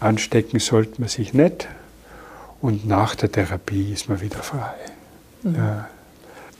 Anstecken 0.00 0.60
sollte 0.60 1.00
man 1.00 1.08
sich 1.08 1.32
nicht 1.32 1.68
und 2.60 2.86
nach 2.86 3.14
der 3.14 3.32
Therapie 3.32 3.92
ist 3.92 4.08
man 4.08 4.20
wieder 4.20 4.38
frei. 4.38 4.74
Mhm. 5.42 5.54
Ja. 5.54 5.88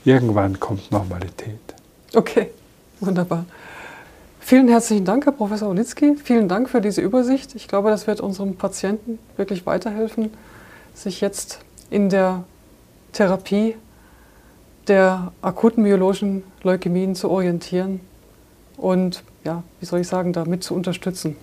Irgendwann 0.04 0.60
kommt 0.60 0.90
Normalität. 0.92 1.58
Okay, 2.14 2.50
wunderbar. 3.00 3.44
Vielen 4.38 4.68
herzlichen 4.68 5.04
Dank, 5.04 5.26
Herr 5.26 5.32
Professor 5.32 5.68
Olitzky. 5.68 6.14
Vielen 6.22 6.48
Dank 6.48 6.70
für 6.70 6.80
diese 6.80 7.00
Übersicht. 7.00 7.56
Ich 7.56 7.66
glaube, 7.66 7.90
das 7.90 8.06
wird 8.06 8.20
unserem 8.20 8.54
Patienten 8.54 9.18
wirklich 9.36 9.66
weiterhelfen, 9.66 10.30
sich 10.94 11.20
jetzt 11.20 11.58
in 11.90 12.08
der 12.08 12.44
Therapie 13.12 13.74
der 14.86 15.32
akuten 15.42 15.82
myologischen 15.82 16.44
Leukämien 16.62 17.16
zu 17.16 17.28
orientieren 17.28 18.00
und, 18.76 19.24
ja, 19.42 19.64
wie 19.80 19.86
soll 19.86 20.00
ich 20.00 20.06
sagen, 20.06 20.32
damit 20.32 20.62
zu 20.62 20.74
unterstützen. 20.74 21.36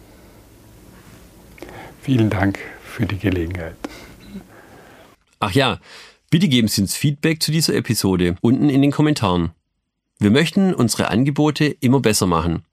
Vielen 2.03 2.29
Dank 2.29 2.59
für 2.83 3.05
die 3.05 3.17
Gelegenheit. 3.17 3.77
Ach 5.39 5.51
ja, 5.51 5.79
bitte 6.29 6.49
geben 6.49 6.67
Sie 6.67 6.81
uns 6.81 6.97
Feedback 6.97 7.41
zu 7.41 7.49
dieser 7.49 7.75
Episode 7.75 8.35
unten 8.41 8.69
in 8.69 8.81
den 8.81 8.91
Kommentaren. 8.91 9.51
Wir 10.19 10.29
möchten 10.29 10.73
unsere 10.73 11.07
Angebote 11.07 11.65
immer 11.65 12.01
besser 12.01 12.27
machen. 12.27 12.65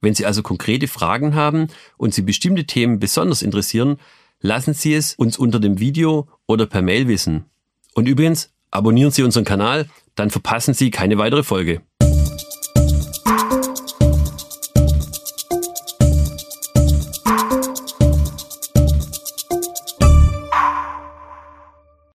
Wenn 0.00 0.14
Sie 0.14 0.24
also 0.24 0.44
konkrete 0.44 0.86
Fragen 0.86 1.34
haben 1.34 1.66
und 1.96 2.14
Sie 2.14 2.22
bestimmte 2.22 2.64
Themen 2.64 3.00
besonders 3.00 3.42
interessieren, 3.42 3.96
lassen 4.40 4.72
Sie 4.72 4.94
es 4.94 5.14
uns 5.14 5.36
unter 5.36 5.58
dem 5.58 5.80
Video 5.80 6.28
oder 6.46 6.66
per 6.66 6.80
Mail 6.80 7.08
wissen. 7.08 7.46
Und 7.94 8.06
übrigens, 8.06 8.52
abonnieren 8.70 9.10
Sie 9.10 9.24
unseren 9.24 9.44
Kanal, 9.44 9.90
dann 10.14 10.30
verpassen 10.30 10.74
Sie 10.74 10.92
keine 10.92 11.18
weitere 11.18 11.42
Folge. 11.42 11.82